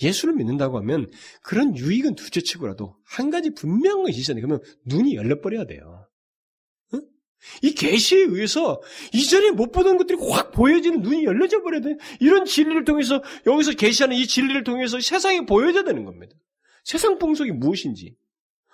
[0.01, 1.07] 예수를 믿는다고 하면
[1.43, 4.47] 그런 유익은 둘째치고라도 한 가지 분명한 것이 있어야 돼요.
[4.47, 6.07] 그러면 눈이 열려버려야 돼요.
[6.93, 7.01] 응?
[7.61, 8.81] 이 계시에 의해서
[9.13, 11.95] 이전에 못 보던 것들이 확 보여지는 눈이 열려져 버려야 돼.
[12.19, 16.35] 이런 진리를 통해서 여기서 계시하는 이 진리를 통해서 세상에 보여져야 되는 겁니다.
[16.83, 18.15] 세상 풍속이 무엇인지.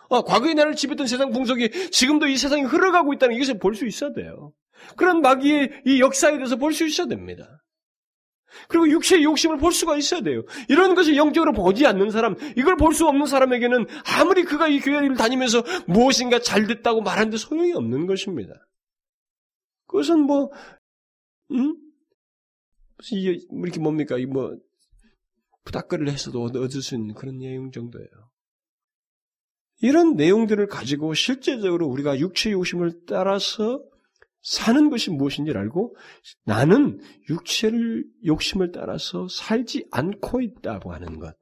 [0.10, 4.14] 아, 과거에 나를 지배했던 세상 풍속이 지금도 이 세상이 흘러가고 있다는 이것을 볼 수 있어야
[4.14, 4.54] 돼요.
[4.98, 7.62] 그런 마귀의 이 역사에 대해서 볼 수 있어야 됩니다.
[8.70, 10.44] 그리고 육체의 욕심을 볼 수가 있어야 돼요.
[10.70, 13.86] 이런 것을 영적으로 보지 않는 사람, 이걸 볼 수 없는 사람에게는
[14.18, 18.54] 아무리 그가 이 교회를 다니면서 무엇인가 잘 됐다고 말하는데 소용이 없는 것입니다.
[19.88, 20.52] 그것은 뭐,
[21.52, 21.76] 음?
[22.98, 24.18] 무슨 이게 뭐 이렇게 뭡니까?
[24.18, 24.56] 이 뭐,
[25.66, 28.08] 부닥거리를 해서도 얻을 수 있는 그런 내용 정도예요.
[29.82, 33.84] 이런 내용들을 가지고 실제적으로 우리가 육체의 욕심을 따라서
[34.42, 35.96] 사는 것이 무엇인지를 알고
[36.46, 37.00] 나는
[37.30, 41.36] 육체를 욕심을 따라서 살지 않고 있다고 하는 것.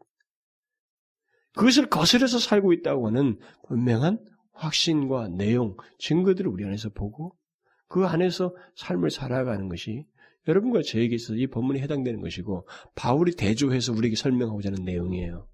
[1.55, 4.19] 그것을 거스려서 살고 있다고 하는 분명한
[4.53, 7.35] 확신과 내용, 증거들을 우리 안에서 보고
[7.87, 10.05] 그 안에서 삶을 살아가는 것이
[10.47, 15.47] 여러분과 저에게 있어서 이 본문에 해당되는 것이고 바울이 대조해서 우리에게 설명하고자 하는 내용이에요.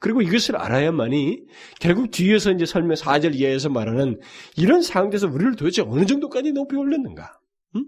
[0.00, 1.46] 그리고 이것을 알아야만이
[1.80, 4.20] 결국 뒤에서 이제 설명 4절 이하에서 말하는
[4.56, 7.38] 이런 상황에서 우리를 도대체 어느 정도까지 높이 올렸는가?
[7.76, 7.84] 응?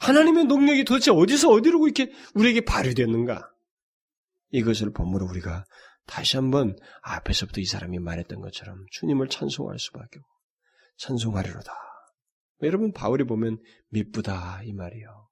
[0.00, 3.50] 하나님의 능력이 도대체 어디서 어디로 이렇게 우리에게 발휘됐는가?
[4.50, 5.64] 이것을 보므로 우리가
[6.06, 10.30] 다시 한번 앞에서부터 이 사람이 말했던 것처럼 주님을 찬송할 수밖에 없고
[10.98, 11.72] 찬송하리로다.
[12.62, 13.58] 여러분 바울이 보면
[13.90, 15.28] 미쁘다 이 말이요.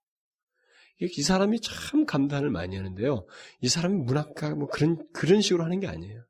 [1.01, 3.27] 이 사람이 참 감탄을 많이 하는데요.
[3.61, 6.25] 이 사람이 문학가 뭐 그런 그런 식으로 하는 게 아니에요.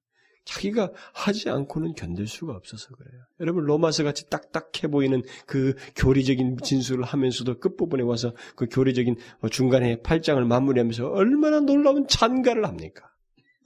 [0.44, 3.22] 자기가 하지 않고는 견딜 수가 없어서 그래요.
[3.40, 9.96] 여러분 로마서 같이 딱딱해 보이는 그 교리적인 진술을 하면서도 끝부분에 와서 그 교리적인 어, 중간에
[10.02, 13.10] 8장을 마무리하면서 얼마나 놀라운 찬가를 합니까?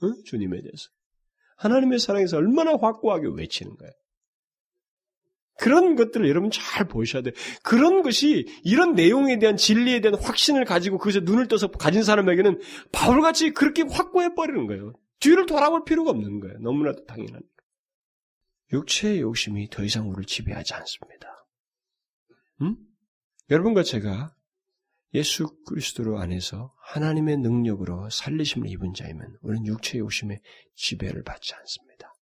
[0.03, 0.13] 응?
[0.23, 0.89] 주님에 대해서.
[1.57, 3.91] 하나님의 사랑에서 얼마나 확고하게 외치는 거예요.
[5.59, 7.33] 그런 것들을 여러분 잘 보셔야 돼요.
[7.63, 12.59] 그런 것이 이런 내용에 대한 진리에 대한 확신을 가지고 그것에 눈을 떠서 가진 사람에게는
[12.91, 14.93] 바울같이 그렇게 확고해 버리는 거예요.
[15.19, 16.57] 뒤를 돌아볼 필요가 없는 거예요.
[16.59, 17.41] 너무나도 당연한.
[18.71, 21.27] 육체의 욕심이 더 이상 우리를 지배하지 않습니다.
[22.61, 22.77] 음?
[23.49, 24.33] 여러분과 제가
[25.13, 30.39] 예수 그리스도로 안에서 하나님의 능력으로 살리심을 입은 자이면 우리는 육체의 욕심에
[30.75, 32.13] 지배를 받지 않습니다.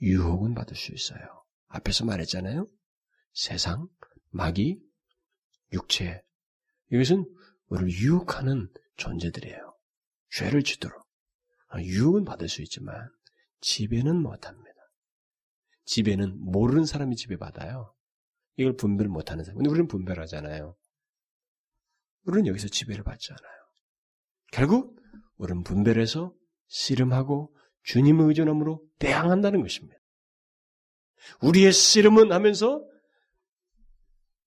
[0.00, 1.20] 유혹은 받을 수 있어요.
[1.68, 2.68] 앞에서 말했잖아요.
[3.36, 3.86] 세상,
[4.30, 4.80] 마귀,
[5.74, 6.22] 육체.
[6.90, 7.26] 이것은
[7.68, 9.76] 우리를 유혹하는 존재들이에요.
[10.30, 11.06] 죄를 짓도록.
[11.68, 12.96] 아, 유혹은 받을 수 있지만
[13.60, 14.72] 지배는 못합니다.
[15.84, 17.94] 지배는 모르는 사람이 지배받아요.
[18.56, 19.58] 이걸 분별 못하는 사람.
[19.58, 20.74] 근데 우리는 분별하잖아요.
[22.24, 23.54] 우리는 여기서 지배를 받지 않아요.
[24.50, 24.98] 결국
[25.36, 26.34] 우리는 분별해서
[26.68, 29.98] 씨름하고 주님의 의존함으로 대항한다는 것입니다.
[31.42, 32.82] 우리의 씨름은 하면서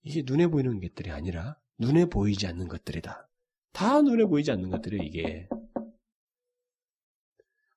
[0.02, 3.28] 이게 눈에 보이는 것들이 아니라 눈에 보이지 않는 것들이다.
[3.72, 5.48] 다 눈에 보이지 않는 것들이에요, 이게.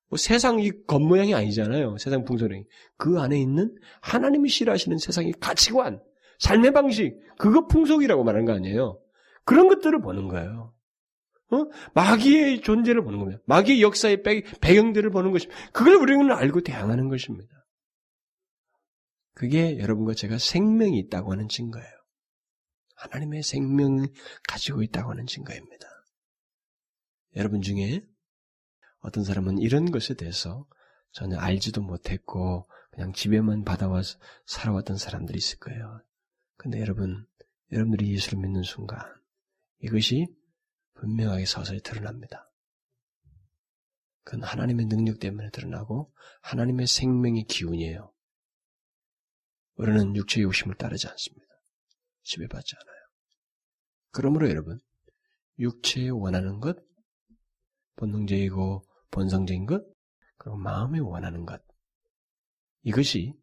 [0.08, 1.98] 뭐 세상 이 겉모양이 아니잖아요.
[1.98, 2.64] 세상 풍속이.
[2.96, 6.02] 그 안에 있는 하나님이 싫어하시는 세상의 가치관,
[6.38, 9.00] 삶의 방식, 그거 풍속이라고 말하는 거 아니에요.
[9.44, 10.72] 그런 것들을 보는 거예요.
[11.50, 11.66] 어?
[11.94, 13.40] 마귀의 존재를 보는 겁니다.
[13.46, 15.70] 마귀의 역사의 배, 배경들을 보는 것입니다.
[15.72, 17.52] 그걸 우리는 알고 대항하는 것입니다.
[19.34, 21.93] 그게 여러분과 제가 생명이 있다고 하는 증거예요.
[22.94, 24.08] 하나님의 생명을
[24.48, 25.86] 가지고 있다고 하는 증거입니다.
[27.36, 28.06] 여러분 중에
[29.00, 30.66] 어떤 사람은 이런 것에 대해서
[31.12, 36.00] 전혀 알지도 못했고 그냥 집에만 받아와서 살아왔던 사람들이 있을 거예요.
[36.56, 37.26] 근데 여러분,
[37.72, 39.00] 여러분들이 예수를 믿는 순간
[39.80, 40.26] 이것이
[40.94, 42.50] 분명하게 서서히 드러납니다.
[44.22, 48.12] 그건 하나님의 능력 때문에 드러나고 하나님의 생명의 기운이에요.
[49.76, 51.53] 우리는 육체의 욕심을 따르지 않습니다.
[52.24, 53.04] 지배받지 않아요.
[54.10, 54.78] 그러므로 여러분,
[55.58, 56.76] 육체에 원하는 것,
[57.96, 59.84] 본능적이고 본성적인 것,
[60.36, 61.62] 그리고 마음에 원하는 것,
[62.82, 63.34] 이것이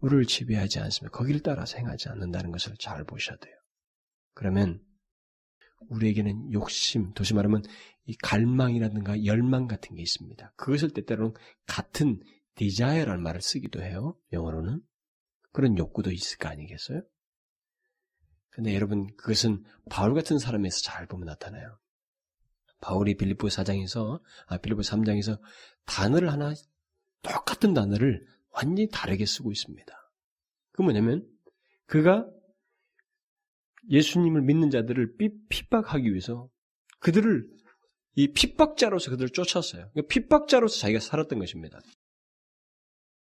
[0.00, 1.16] 우리를 지배하지 않습니다.
[1.16, 3.54] 거기를 따라서 행하지 않는다는 것을 잘 보셔야 돼요.
[4.34, 4.80] 그러면
[5.88, 7.62] 우리에게는 욕심, 도시 말하면
[8.04, 10.52] 이 갈망이라든가 열망 같은 게 있습니다.
[10.56, 11.34] 그것을 때때로는
[11.66, 12.20] 같은
[12.56, 14.16] desire라는 말을 쓰기도 해요.
[14.32, 14.80] 영어로는.
[15.52, 17.02] 그런 욕구도 있을 거 아니겠어요?
[18.52, 21.78] 근데 여러분, 그것은 바울 같은 사람에서 잘 보면 나타나요.
[22.80, 25.40] 바울이 빌립보 4장에서, 아, 빌립보 3장에서
[25.86, 26.52] 단어를 하나,
[27.22, 29.92] 똑같은 단어를 완전히 다르게 쓰고 있습니다.
[30.72, 31.26] 그 뭐냐면,
[31.86, 32.26] 그가
[33.88, 35.16] 예수님을 믿는 자들을
[35.48, 36.48] 핍박하기 위해서
[37.00, 37.48] 그들을
[38.14, 39.90] 이 핍박자로서 그들을 쫓았어요.
[39.92, 41.80] 그러니까 핍박자로서 자기가 살았던 것입니다.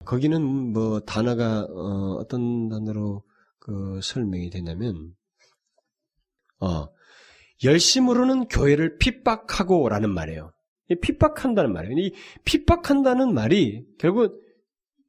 [0.04, 0.40] 거기는
[0.72, 3.24] 뭐 단어가 어, 떤 단어로
[3.66, 5.12] 그 설명이 되냐면
[6.60, 6.86] 어,
[7.64, 10.52] 열심으로는 교회를 핍박하고 라는 말이에요.
[11.02, 11.98] 핍박한다는 말이에요.
[11.98, 12.12] 이
[12.44, 14.40] 핍박한다는 말이 결국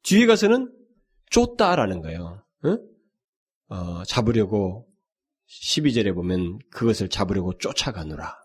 [0.01, 0.73] 뒤에 가서는
[1.29, 2.43] 쫓다라는 거예요.
[2.63, 3.75] 어?
[3.75, 4.87] 어, 잡으려고
[5.47, 8.35] 12절에 보면 그것을 잡으려고 쫓아가노라.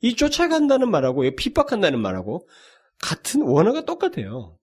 [0.00, 2.48] 이 쫓아간다는 말하고 핍박한다는 말하고
[3.00, 4.56] 같은 원어가 똑같아요.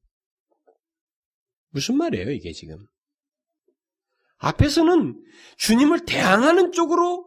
[1.71, 2.85] 무슨 말이에요, 이게 지금?
[4.41, 5.23] 앞에서는
[5.57, 7.25] 주님을 대항하는 쪽으로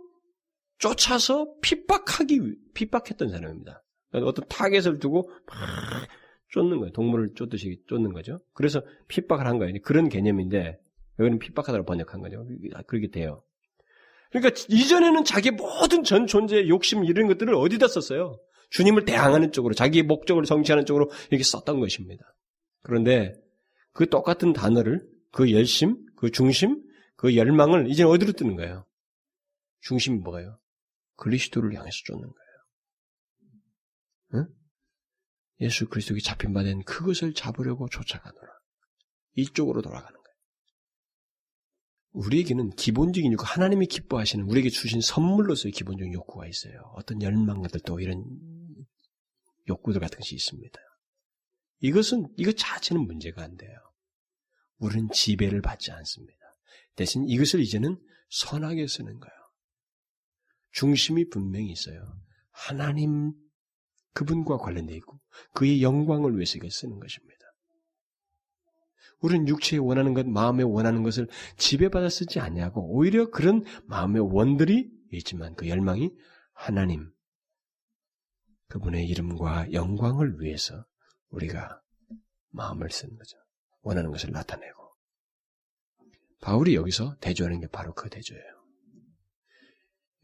[0.78, 2.40] 쫓아서 핍박하기,
[2.74, 3.82] 핍박했던 사람입니다.
[4.12, 5.56] 어떤 타겟을 두고 막
[6.50, 6.92] 쫓는 거예요.
[6.92, 8.40] 동물을 쫓듯이 쫓는 거죠.
[8.52, 9.74] 그래서 핍박을 한 거예요.
[9.82, 10.78] 그런 개념인데,
[11.18, 12.46] 여기는 핍박하다고 번역한 거죠.
[12.86, 13.42] 그렇게 돼요.
[14.30, 18.40] 그러니까 이전에는 자기 모든 전 존재의 욕심 이런 것들을 어디다 썼어요?
[18.70, 22.24] 주님을 대항하는 쪽으로, 자기의 목적을 성취하는 쪽으로 이렇게 썼던 것입니다.
[22.82, 23.34] 그런데
[23.92, 26.82] 그 똑같은 단어를, 그 열심, 그 중심,
[27.16, 28.86] 그 열망을 이제 어디로 뜨는 거예요?
[29.80, 30.58] 중심이 뭐예요?
[31.16, 32.44] 그리스도를 향해서 쫓는 거예요.
[34.34, 34.54] 응?
[35.60, 38.52] 예수 그리스도에 잡힌 바 된 그것을 잡으려고 쫓아가노라.
[39.34, 40.24] 이쪽으로 돌아가는 거예요.
[42.12, 46.80] 우리에게는 기본적인 욕구, 하나님이 기뻐하시는 우리에게 주신 선물로서의 기본적인 욕구가 있어요.
[46.94, 48.24] 어떤 열망들 또 이런
[49.68, 50.78] 욕구들 같은 것이 있습니다.
[51.80, 53.76] 이것은, 이것 자체는 문제가 안 돼요.
[54.78, 56.43] 우리는 지배를 받지 않습니다.
[56.96, 57.98] 대신 이것을 이제는
[58.30, 59.34] 선하게 쓰는 거예요.
[60.72, 62.02] 중심이 분명히 있어요.
[62.50, 63.32] 하나님
[64.12, 65.20] 그분과 관련되어 있고
[65.54, 67.34] 그의 영광을 위해서 이걸 쓰는 것입니다.
[69.20, 75.54] 우리는 육체에 원하는 것, 마음에 원하는 것을 지배받아 쓰지 않냐고 오히려 그런 마음의 원들이 있지만
[75.54, 76.10] 그 열망이
[76.52, 77.10] 하나님
[78.68, 80.84] 그분의 이름과 영광을 위해서
[81.30, 81.80] 우리가
[82.50, 83.36] 마음을 쓰는 거죠.
[83.82, 84.83] 원하는 것을 나타내고
[86.44, 88.44] 바울이 여기서 대조하는 게 바로 그 대조예요.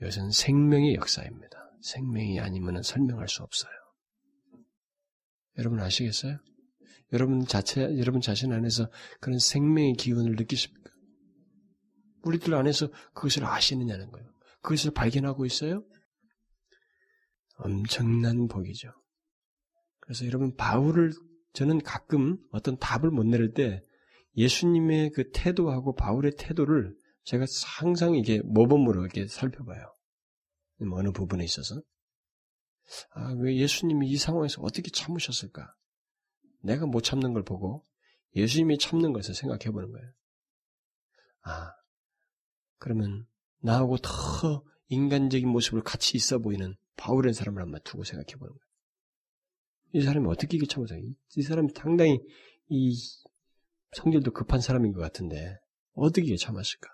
[0.02, 1.56] 이것은 생명의 역사입니다.
[1.80, 3.72] 생명이 아니면 설명할 수 없어요.
[5.56, 6.38] 여러분 아시겠어요?
[7.14, 8.90] 여러분 자체, 여러분 자신 안에서
[9.20, 10.90] 그런 생명의 기운을 느끼십니까?
[12.24, 14.30] 우리들 안에서 그것을 아시느냐는 거예요.
[14.60, 15.82] 그것을 발견하고 있어요?
[17.56, 18.92] 엄청난 복이죠.
[20.00, 21.12] 그래서 여러분, 바울을
[21.54, 23.82] 저는 가끔 어떤 답을 못 내릴 때
[24.36, 27.46] 예수님의 그 태도하고 바울의 태도를 제가
[27.78, 29.94] 항상 이게 모범으로 이렇게 살펴봐요.
[30.92, 31.80] 어느 부분에 있어서.
[33.10, 35.74] 아, 왜 예수님이 이 상황에서 어떻게 참으셨을까?
[36.62, 37.86] 내가 못 참는 걸 보고
[38.34, 40.12] 예수님이 참는 것을 생각해 보는 거예요.
[41.42, 41.72] 아,
[42.78, 43.26] 그러면
[43.58, 48.70] 나하고 더 인간적인 모습을 같이 있어 보이는 바울의 사람을 한번 두고 생각해 보는 거예요.
[49.92, 51.00] 이 사람이 어떻게 이게 참으세요?
[51.36, 52.20] 이 사람이 상당히
[52.68, 52.96] 이
[53.92, 55.58] 성질도 급한 사람인 것 같은데
[55.92, 56.88] 어떻게 참았을까?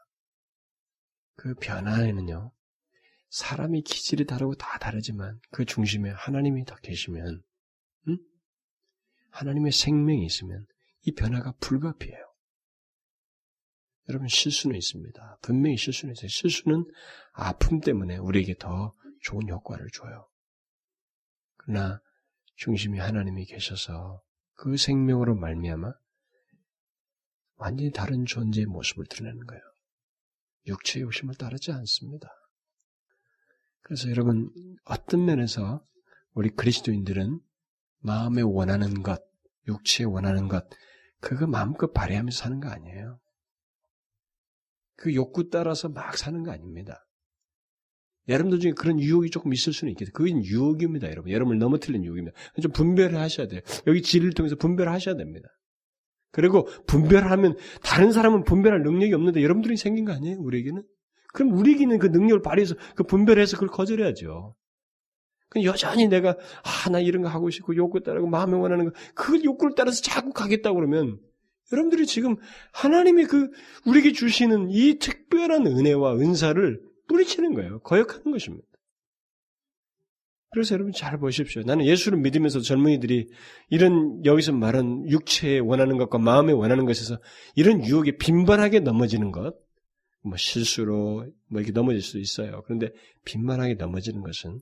[1.37, 2.53] 그 변화에는요,
[3.29, 7.43] 사람이 기질이 다르고 다 다르지만 그 중심에 하나님이 다 계시면
[9.31, 10.67] 하나님의 생명이 있으면
[11.03, 12.25] 이 변화가 불가피해요.
[14.09, 15.39] 여러분 실수는 있습니다.
[15.43, 16.29] 분명히 실수는 있어요.
[16.29, 16.85] 실수는
[17.33, 20.29] 아픔 때문에 우리에게 더 좋은 효과를 줘요.
[21.57, 22.01] 그러나
[22.55, 24.23] 중심이 하나님이 계셔서
[24.55, 25.93] 그 생명으로 말미암아
[27.57, 29.63] 완전히 다른 존재의 모습을 드러내는 거예요.
[30.67, 32.29] 육체의 욕심을 따르지 않습니다.
[33.83, 34.51] 그래서 여러분
[34.85, 35.85] 어떤 면에서
[36.33, 37.41] 우리 그리스도인들은
[38.01, 39.23] 마음에 원하는 것,
[39.69, 40.69] 육체에 원하는 것,
[41.21, 43.21] 그거 마음껏 발휘하면서 사는 거 아니에요.
[44.97, 47.07] 그 욕구 따라서 막 사는 거 아닙니다.
[48.29, 50.13] 여러분들 중에 그런 유혹이 조금 있을 수는 있겠어요.
[50.13, 51.31] 그건 유혹입니다, 여러분.
[51.31, 52.37] 여러분을 넘어뜨리는 유혹입니다.
[52.61, 53.61] 좀 분별을 하셔야 돼요.
[53.87, 55.49] 여기 진리를 통해서 분별을 하셔야 됩니다.
[56.37, 60.39] 그리고 분별하면 다른 사람은 분별할 능력이 없는데 여러분들이 생긴 거 아니에요?
[60.39, 60.83] 우리에게는?
[61.33, 64.55] 그럼 우리에게는 그 능력을 발휘해서 그 분별해서 그걸 거절해야죠.
[65.49, 69.43] 그 여전히 내가 아 나 이런 거 하고 싶고 욕구 따르고 마음에 원하는 거 그
[69.43, 71.19] 욕구를 따라서 자꾸 가겠다 그러면
[71.73, 72.37] 여러분들이 지금
[72.73, 73.51] 하나님이 그
[73.87, 77.81] 우리에게 주시는 이 특별한 은혜와 은사를 뿌리치는 거예요.
[77.81, 78.67] 거역하는 것입니다.
[80.57, 81.63] 그래서 여러분 잘 보십시오.
[81.65, 83.29] 나는 예수를 믿으면서 젊은이들이
[83.69, 87.21] 이런 여기서 말한 육체에 원하는 것과 마음에 원하는 것에서
[87.57, 89.55] 이런 유혹에 빈번하게 넘어지는 것,
[90.23, 92.63] 뭐 실수로 뭐 이렇게 넘어질 수 있어요.
[92.63, 92.89] 그런데
[93.27, 94.59] 빈번하게 넘어지는 것은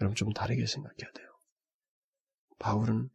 [0.00, 1.28] 여러분 좀 다르게 생각해야 돼요.
[2.58, 3.10] 바울은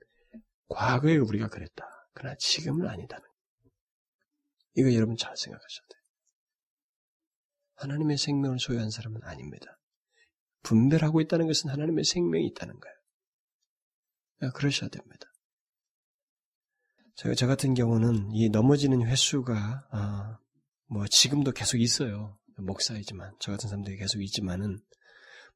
[0.68, 1.84] 과거에 우리가 그랬다.
[2.14, 3.26] 그러나 지금은 아니다는
[4.76, 6.02] 이거 여러분 잘 생각하셔야 돼요.
[7.78, 9.80] 하나님의 생명을 소유한 사람은 아닙니다.
[10.64, 14.52] 분별하고 있다는 것은 하나님의 생명이 있다는 거예요.
[14.54, 15.28] 그러셔야 됩니다.
[17.16, 20.40] 제가 저 같은 경우는 이 넘어지는 횟수가 아,
[20.88, 22.38] 뭐 지금도 계속 있어요.
[22.58, 24.80] 목사이지만 저 같은 사람들이 계속 있지만은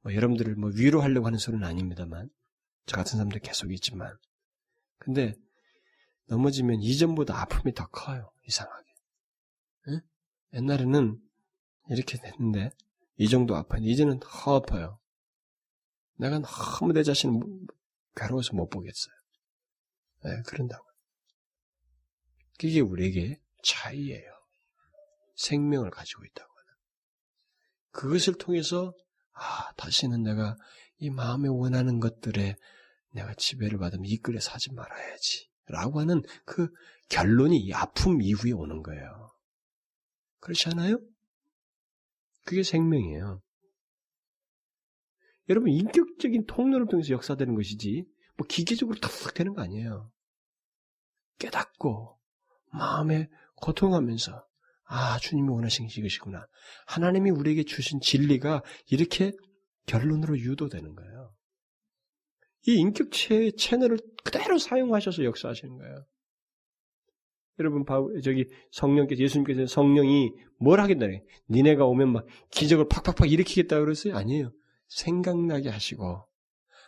[0.02, 2.30] 뭐 여러분들을 뭐 위로하려고 하는 소리는 아닙니다만
[2.86, 4.16] 저 같은 사람들 계속 있지만
[4.98, 5.36] 근데
[6.28, 8.32] 넘어지면 이전보다 아픔이 더 커요.
[8.48, 8.86] 이상하게.
[9.90, 10.02] 응?
[10.54, 11.20] 옛날에는
[11.90, 12.72] 이렇게 됐는데
[13.18, 13.82] 이 정도 아파요.
[13.84, 15.00] 이제는 더 아파요.
[16.18, 17.40] 내가 너무 내 자신을
[18.16, 19.14] 괴로워서 못 보겠어요.
[20.24, 20.86] 네, 그런다고.
[22.60, 24.32] 그게 우리에게 차이예요.
[25.36, 26.74] 생명을 가지고 있다고 하는.
[27.92, 28.94] 그것을 통해서
[29.34, 30.56] 아 다시는 내가
[30.98, 32.56] 이 마음에 원하는 것들에
[33.12, 35.50] 내가 지배를 받으면 이끌려 사지 말아야지.
[35.68, 36.70] 라고 하는 그
[37.10, 39.32] 결론이 이 아픔 이후에 오는 거예요.
[40.40, 41.00] 그렇지 않아요?
[42.48, 43.42] 그게 생명이에요.
[45.50, 48.06] 여러분, 인격적인 통로를 통해서 역사되는 것이지,
[48.38, 50.10] 뭐 기계적으로 탁 되는 거 아니에요.
[51.40, 52.18] 깨닫고,
[52.72, 53.28] 마음에
[53.58, 54.46] 고통하면서,
[54.86, 56.48] 아, 주님이 원하시는 이것이구나.
[56.88, 59.34] 하나님이 우리에게 주신 진리가 이렇게
[59.86, 61.36] 결론으로 유도되는 거예요.
[62.68, 66.06] 이 인격체의 채널을 그대로 사용하셔서 역사하시는 거예요.
[67.60, 67.84] 여러분,
[68.24, 71.08] 저기 성령께서 예수님께서 성령이 뭘 하겠다.
[71.50, 74.16] 니네가 오면 막 기적을 팍팍팍 일으키겠다 그랬어요?
[74.16, 74.52] 아니에요.
[74.88, 76.28] 생각나게 하시고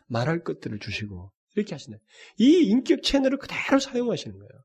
[0.07, 1.99] 말할 것들을 주시고 이렇게 하신다.
[2.37, 4.63] 이 인격 채널을 그대로 사용하시는 거예요.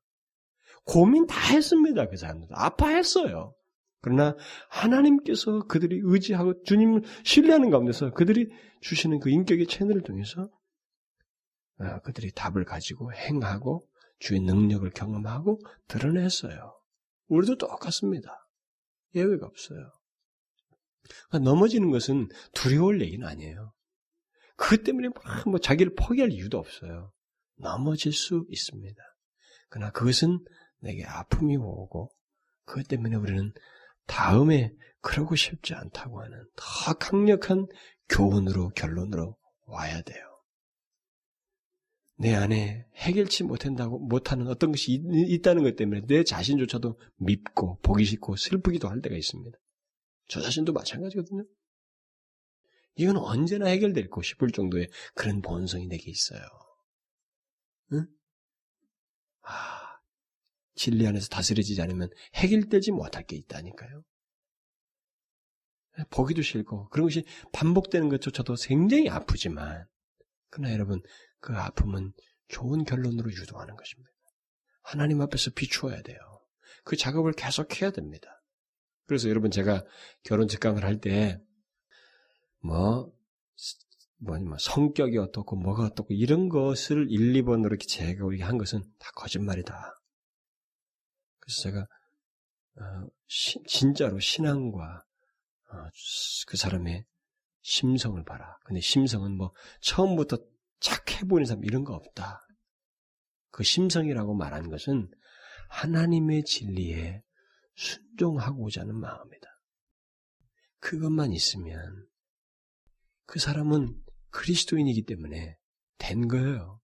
[0.85, 2.09] 고민 다 했습니다.
[2.09, 3.55] 그 사람들 아파했어요.
[4.01, 4.37] 그러나
[4.69, 8.51] 하나님께서 그들이 의지하고 주님을 신뢰하는 가운데서 그들이
[8.83, 10.51] 주시는 그 인격의 채널을 통해서
[11.81, 13.83] 어, 그들이 답을 가지고 행하고
[14.25, 16.75] 주의 능력을 경험하고 드러냈어요.
[17.29, 18.49] 우리도 똑같습니다.
[19.15, 19.93] 예외가 없어요.
[21.29, 23.75] 그러니까 넘어지는 것은 두려울 얘기는 아니에요.
[24.57, 25.09] 그것 때문에
[25.47, 27.13] 뭐 자기를 포기할 이유도 없어요.
[27.59, 28.97] 넘어질 수 있습니다.
[29.69, 30.43] 그러나 그것은
[30.79, 32.11] 내게 아픔이 오고
[32.65, 33.53] 그것 때문에 우리는
[34.07, 34.73] 다음에
[35.03, 37.67] 그러고 싶지 않다고 하는 더 강력한
[38.09, 40.34] 교훈으로 결론으로 와야 돼요.
[42.17, 48.05] 내 안에 해결치 못한다고 못하는 어떤 것이 있, 다는 것 때문에 내 자신조차도 밉고 보기
[48.05, 49.59] 싫고 슬프기도 할 때가 있습니다.
[50.29, 51.45] 저 자신도 마찬가지거든요.
[52.97, 56.41] 이건 언제나 해결될고 싶을 정도의 그런 본성이 내게 있어요.
[57.93, 58.07] 응?
[59.43, 59.99] 아,
[60.77, 64.05] 진리 안에서 다스려지지 않으면 해결되지 못할 게 있다니까요.
[66.11, 69.87] 보기도 싫고 그런 것이 반복되는 것조차도 굉장히 아프지만
[70.51, 71.03] 그러나 여러분
[71.45, 72.15] 그 아픔은
[72.49, 74.11] 좋은 결론으로 유도하는 것입니다.
[74.81, 76.19] 하나님 앞에서 비추어야 돼요.
[76.85, 78.43] 그 작업을 계속 해야 됩니다.
[79.05, 79.85] 그래서 여러분 제가
[80.23, 81.39] 결혼 직강을 할 때
[82.61, 83.13] 뭐,
[84.17, 89.11] 뭐니, 뭐, 성격이 어떻고, 뭐가 어떻고, 이런 것을 1, 2번으로 이렇게 제가 한 것은 다
[89.15, 90.01] 거짓말이다.
[91.41, 91.81] 그래서 제가,
[92.81, 95.05] 어, 시, 진짜로 신앙과,
[95.73, 95.77] 어,
[96.47, 97.05] 그 사람의
[97.61, 98.57] 심성을 봐라.
[98.65, 100.39] 근데 심성은 뭐, 처음부터
[100.81, 102.41] 착해 보이는 사람 이런 거 없다.
[103.51, 105.11] 그 심성이라고 말하는 것은
[105.71, 107.23] 하나님의 진리에
[107.77, 109.49] 순종하고자 하는 마음이다.
[110.81, 112.07] 그것만 있으면
[113.27, 113.97] 그 사람은
[114.31, 115.57] 그리스도인이기 때문에
[115.99, 116.81] 된 거예요.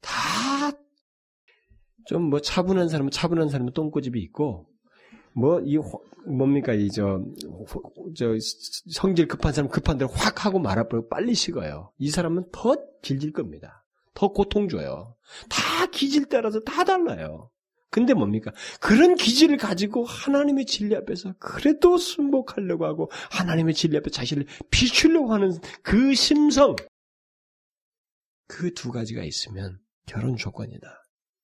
[0.00, 0.80] 다
[2.06, 4.69] 좀 뭐 차분한 사람은 차분한 사람은 똥꼬집이 있고
[5.40, 5.78] 뭐 이
[6.26, 7.20] 뭡니까 이 저
[8.16, 8.34] 저
[8.92, 11.92] 성질 급한 사람 급한 대로 확 하고 말아버리고 빨리 식어요.
[11.98, 13.84] 이 사람은 더 질질 겁니다.
[14.14, 15.16] 더 고통 줘요.
[15.48, 17.50] 다 기질 따라서 다 달라요.
[17.90, 18.52] 근데 뭡니까?
[18.80, 25.52] 그런 기질을 가지고 하나님의 진리 앞에서 그래도 순복하려고 하고 하나님의 진리 앞에 자신을 비추려고 하는
[25.82, 26.76] 그 심성
[28.46, 30.86] 그 두 가지가 있으면 결혼 조건이다.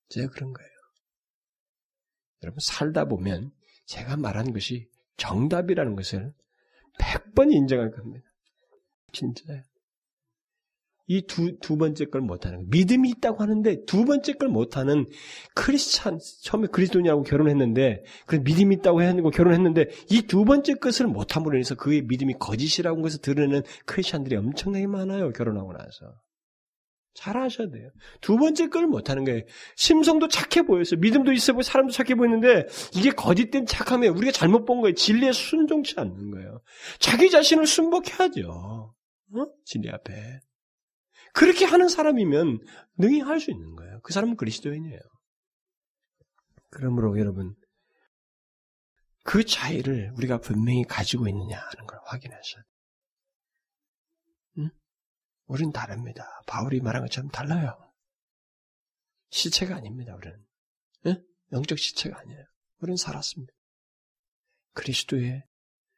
[0.09, 0.70] 제가 그런 거예요.
[2.42, 3.53] 여러분 살다 보면
[3.87, 6.32] 제가 말한 것이 정답이라는 것을
[6.99, 8.26] 100번 인정할 겁니다.
[9.12, 9.62] 진짜요.
[11.09, 12.68] 이 두, 두 번째 걸 못하는, 거예요.
[12.70, 15.07] 믿음이 있다고 하는데 두 번째 걸 못하는
[15.55, 21.76] 크리스찬, 처음에 그리스도인하고 결혼했는데, 그 믿음이 있다고 했고 결혼했는데, 이 두 번째 것을 못함으로 인해서
[21.76, 26.12] 그의 믿음이 거짓이라고 것을 드러내는 크리스찬들이 엄청나게 많아요, 결혼하고 나서.
[27.17, 27.91] 잘 아셔야 돼요.
[28.21, 29.43] 두 번째 걸 못하는 거예요.
[29.77, 31.01] 심성도 착해 보였어요.
[31.01, 34.95] 믿음도 있어 보여 사람도 착해 보이는데 이게 거짓된 착함에 우리가 잘못 본 거예요.
[34.95, 36.61] 진리에 순종치 않는 거예요.
[36.99, 38.51] 자기 자신을 순복해야죠.
[38.51, 39.47] 어?
[39.64, 40.41] 진리 앞에.
[41.33, 42.61] 그렇게 하는 사람이면
[42.99, 44.01] 능히 할 수 있는 거예요.
[44.03, 45.01] 그 사람은 그리스도인이에요.
[46.71, 47.55] 그러므로 여러분
[49.25, 52.76] 그 차이를 우리가 분명히 가지고 있느냐 하는 걸 확인하셔야 돼요.
[55.47, 56.24] 우린 다릅니다.
[56.47, 57.78] 바울이 말한 것처럼 달라요.
[59.30, 60.38] 시체가 아닙니다, 우리는.
[61.07, 61.22] 예?
[61.53, 62.44] 영적 시체가 아니에요.
[62.78, 63.53] 우리는 살았습니다.
[64.72, 65.42] 그리스도의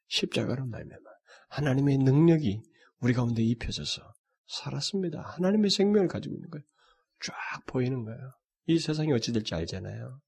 [0.08, 1.10] 십자가로 말미암아
[1.50, 2.62] 하나님의 능력이
[3.00, 4.02] 우리 가운데 입혀져서
[4.46, 5.20] 살았습니다.
[5.20, 6.64] 하나님의 생명을 가지고 있는 거예요.
[7.22, 7.34] 쫙
[7.66, 8.32] 보이는 거예요.
[8.66, 10.20] 이 세상이 어찌 될지 알잖아요.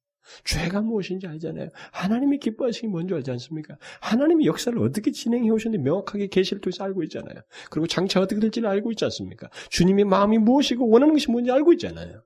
[0.44, 1.68] 죄가 무엇인지 알잖아요.
[1.92, 3.76] 하나님이 기뻐하시기 뭔지 알지 않습니까?
[4.00, 7.42] 하나님이 역사를 어떻게 진행해 오셨는지 명확하게 계시를 통해서 알고 있잖아요.
[7.70, 9.48] 그리고 장차 어떻게 될지를 알고 있지 않습니까?
[9.70, 12.22] 주님의 마음이 무엇이고 원하는 것이 뭔지 알고 있잖아요.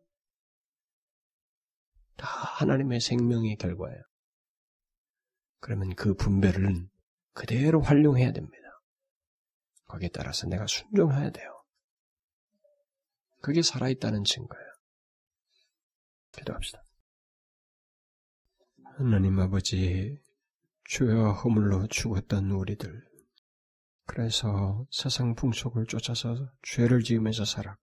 [2.17, 4.03] 다 하나님의 생명의 결과예요.
[5.61, 6.89] 그러면 그 분별은
[7.33, 8.65] 그대로 활용해야 됩니다.
[9.87, 11.65] 거기에 따라서 내가 순종해야 돼요.
[13.41, 14.67] 그게 살아있다는 증거예요.
[16.33, 16.84] 기도합시다.
[18.97, 20.21] 하나님 아버지,
[20.85, 23.03] 주여 허물로 죽었던 우리들.
[24.07, 27.77] 그래서 세상 풍속을 쫓아서 죄를 지으면서 살아.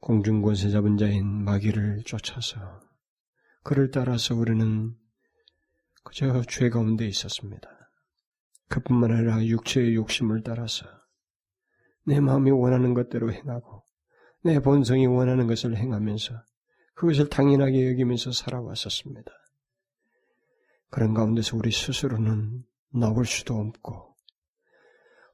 [0.00, 2.80] 공중권세 잡은 자인 마귀를 쫓아서
[3.62, 4.94] 그를 따라서 우리는
[6.04, 7.70] 그저 죄 가운데 있었습니다.
[8.68, 10.84] 그뿐만 아니라 육체의 욕심을 따라서
[12.04, 13.82] 내 마음이 원하는 것대로 행하고
[14.44, 16.34] 내 본성이 원하는 것을 행하면서
[16.96, 19.32] 그것을 당연하게 여기면서 살아왔었습니다.
[20.92, 24.14] 그런 가운데서 우리 스스로는 나올 수도 없고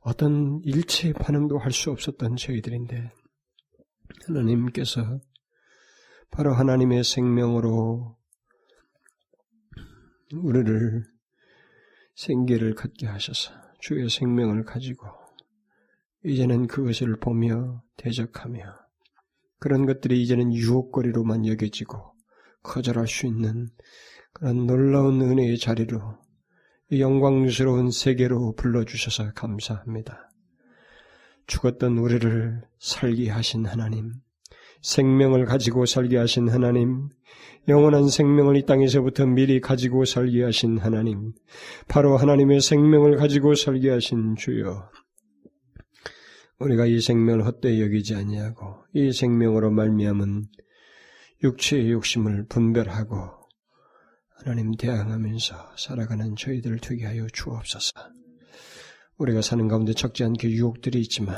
[0.01, 3.11] 어떤 일체의 반응도 할 수 없었던 저희들인데
[4.29, 5.21] 하나님께서
[6.31, 8.17] 바로 하나님의 생명으로
[10.33, 11.05] 우리를
[12.15, 15.09] 생계를 갖게 하셔서 주의 생명을 가지고
[16.25, 18.63] 이제는 그것을 보며 대적하며
[19.59, 22.15] 그런 것들이 이제는 유혹거리로만 여겨지고
[22.63, 23.71] 거절할 수 있는
[24.33, 26.01] 그런 놀라운 은혜의 자리로
[26.93, 30.31] 영광스러운 세계로 불러주셔서 감사합니다.
[31.47, 34.12] 죽었던 우리를 살게 하신 하나님,
[34.83, 37.09] 생명을 가지고 살게 하신 하나님,
[37.68, 41.32] 영원한 생명을 이 땅에서부터 미리 가지고 살게 하신 하나님,
[41.89, 44.90] 바로 하나님의 생명을 가지고 살게 하신 주여.
[46.61, 50.47] 우리가 이 생명을 헛되이 여기지 아니하고 이 생명으로 말미암은
[51.44, 53.38] 육체의 욕심을 분별하고
[54.49, 57.93] 하나님 대항하면서 살아가는 저희들을 되게 하여 주옵소서.
[59.19, 61.37] 우리가 사는 가운데 적지 않게 유혹들이 있지만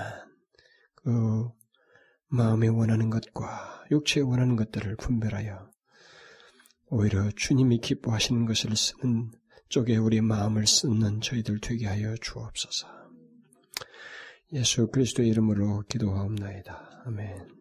[0.94, 1.48] 그
[2.28, 5.70] 마음에 원하는 것과 육체에 원하는 것들을 분별하여
[6.90, 9.32] 오히려 주님이 기뻐하시는 것을 쓰는
[9.68, 12.86] 쪽에 우리 마음을 쓰는 저희들 되게 하여 주옵소서.
[14.52, 17.02] 예수 그리스도의 이름으로 기도하옵나이다.
[17.06, 17.59] 아멘.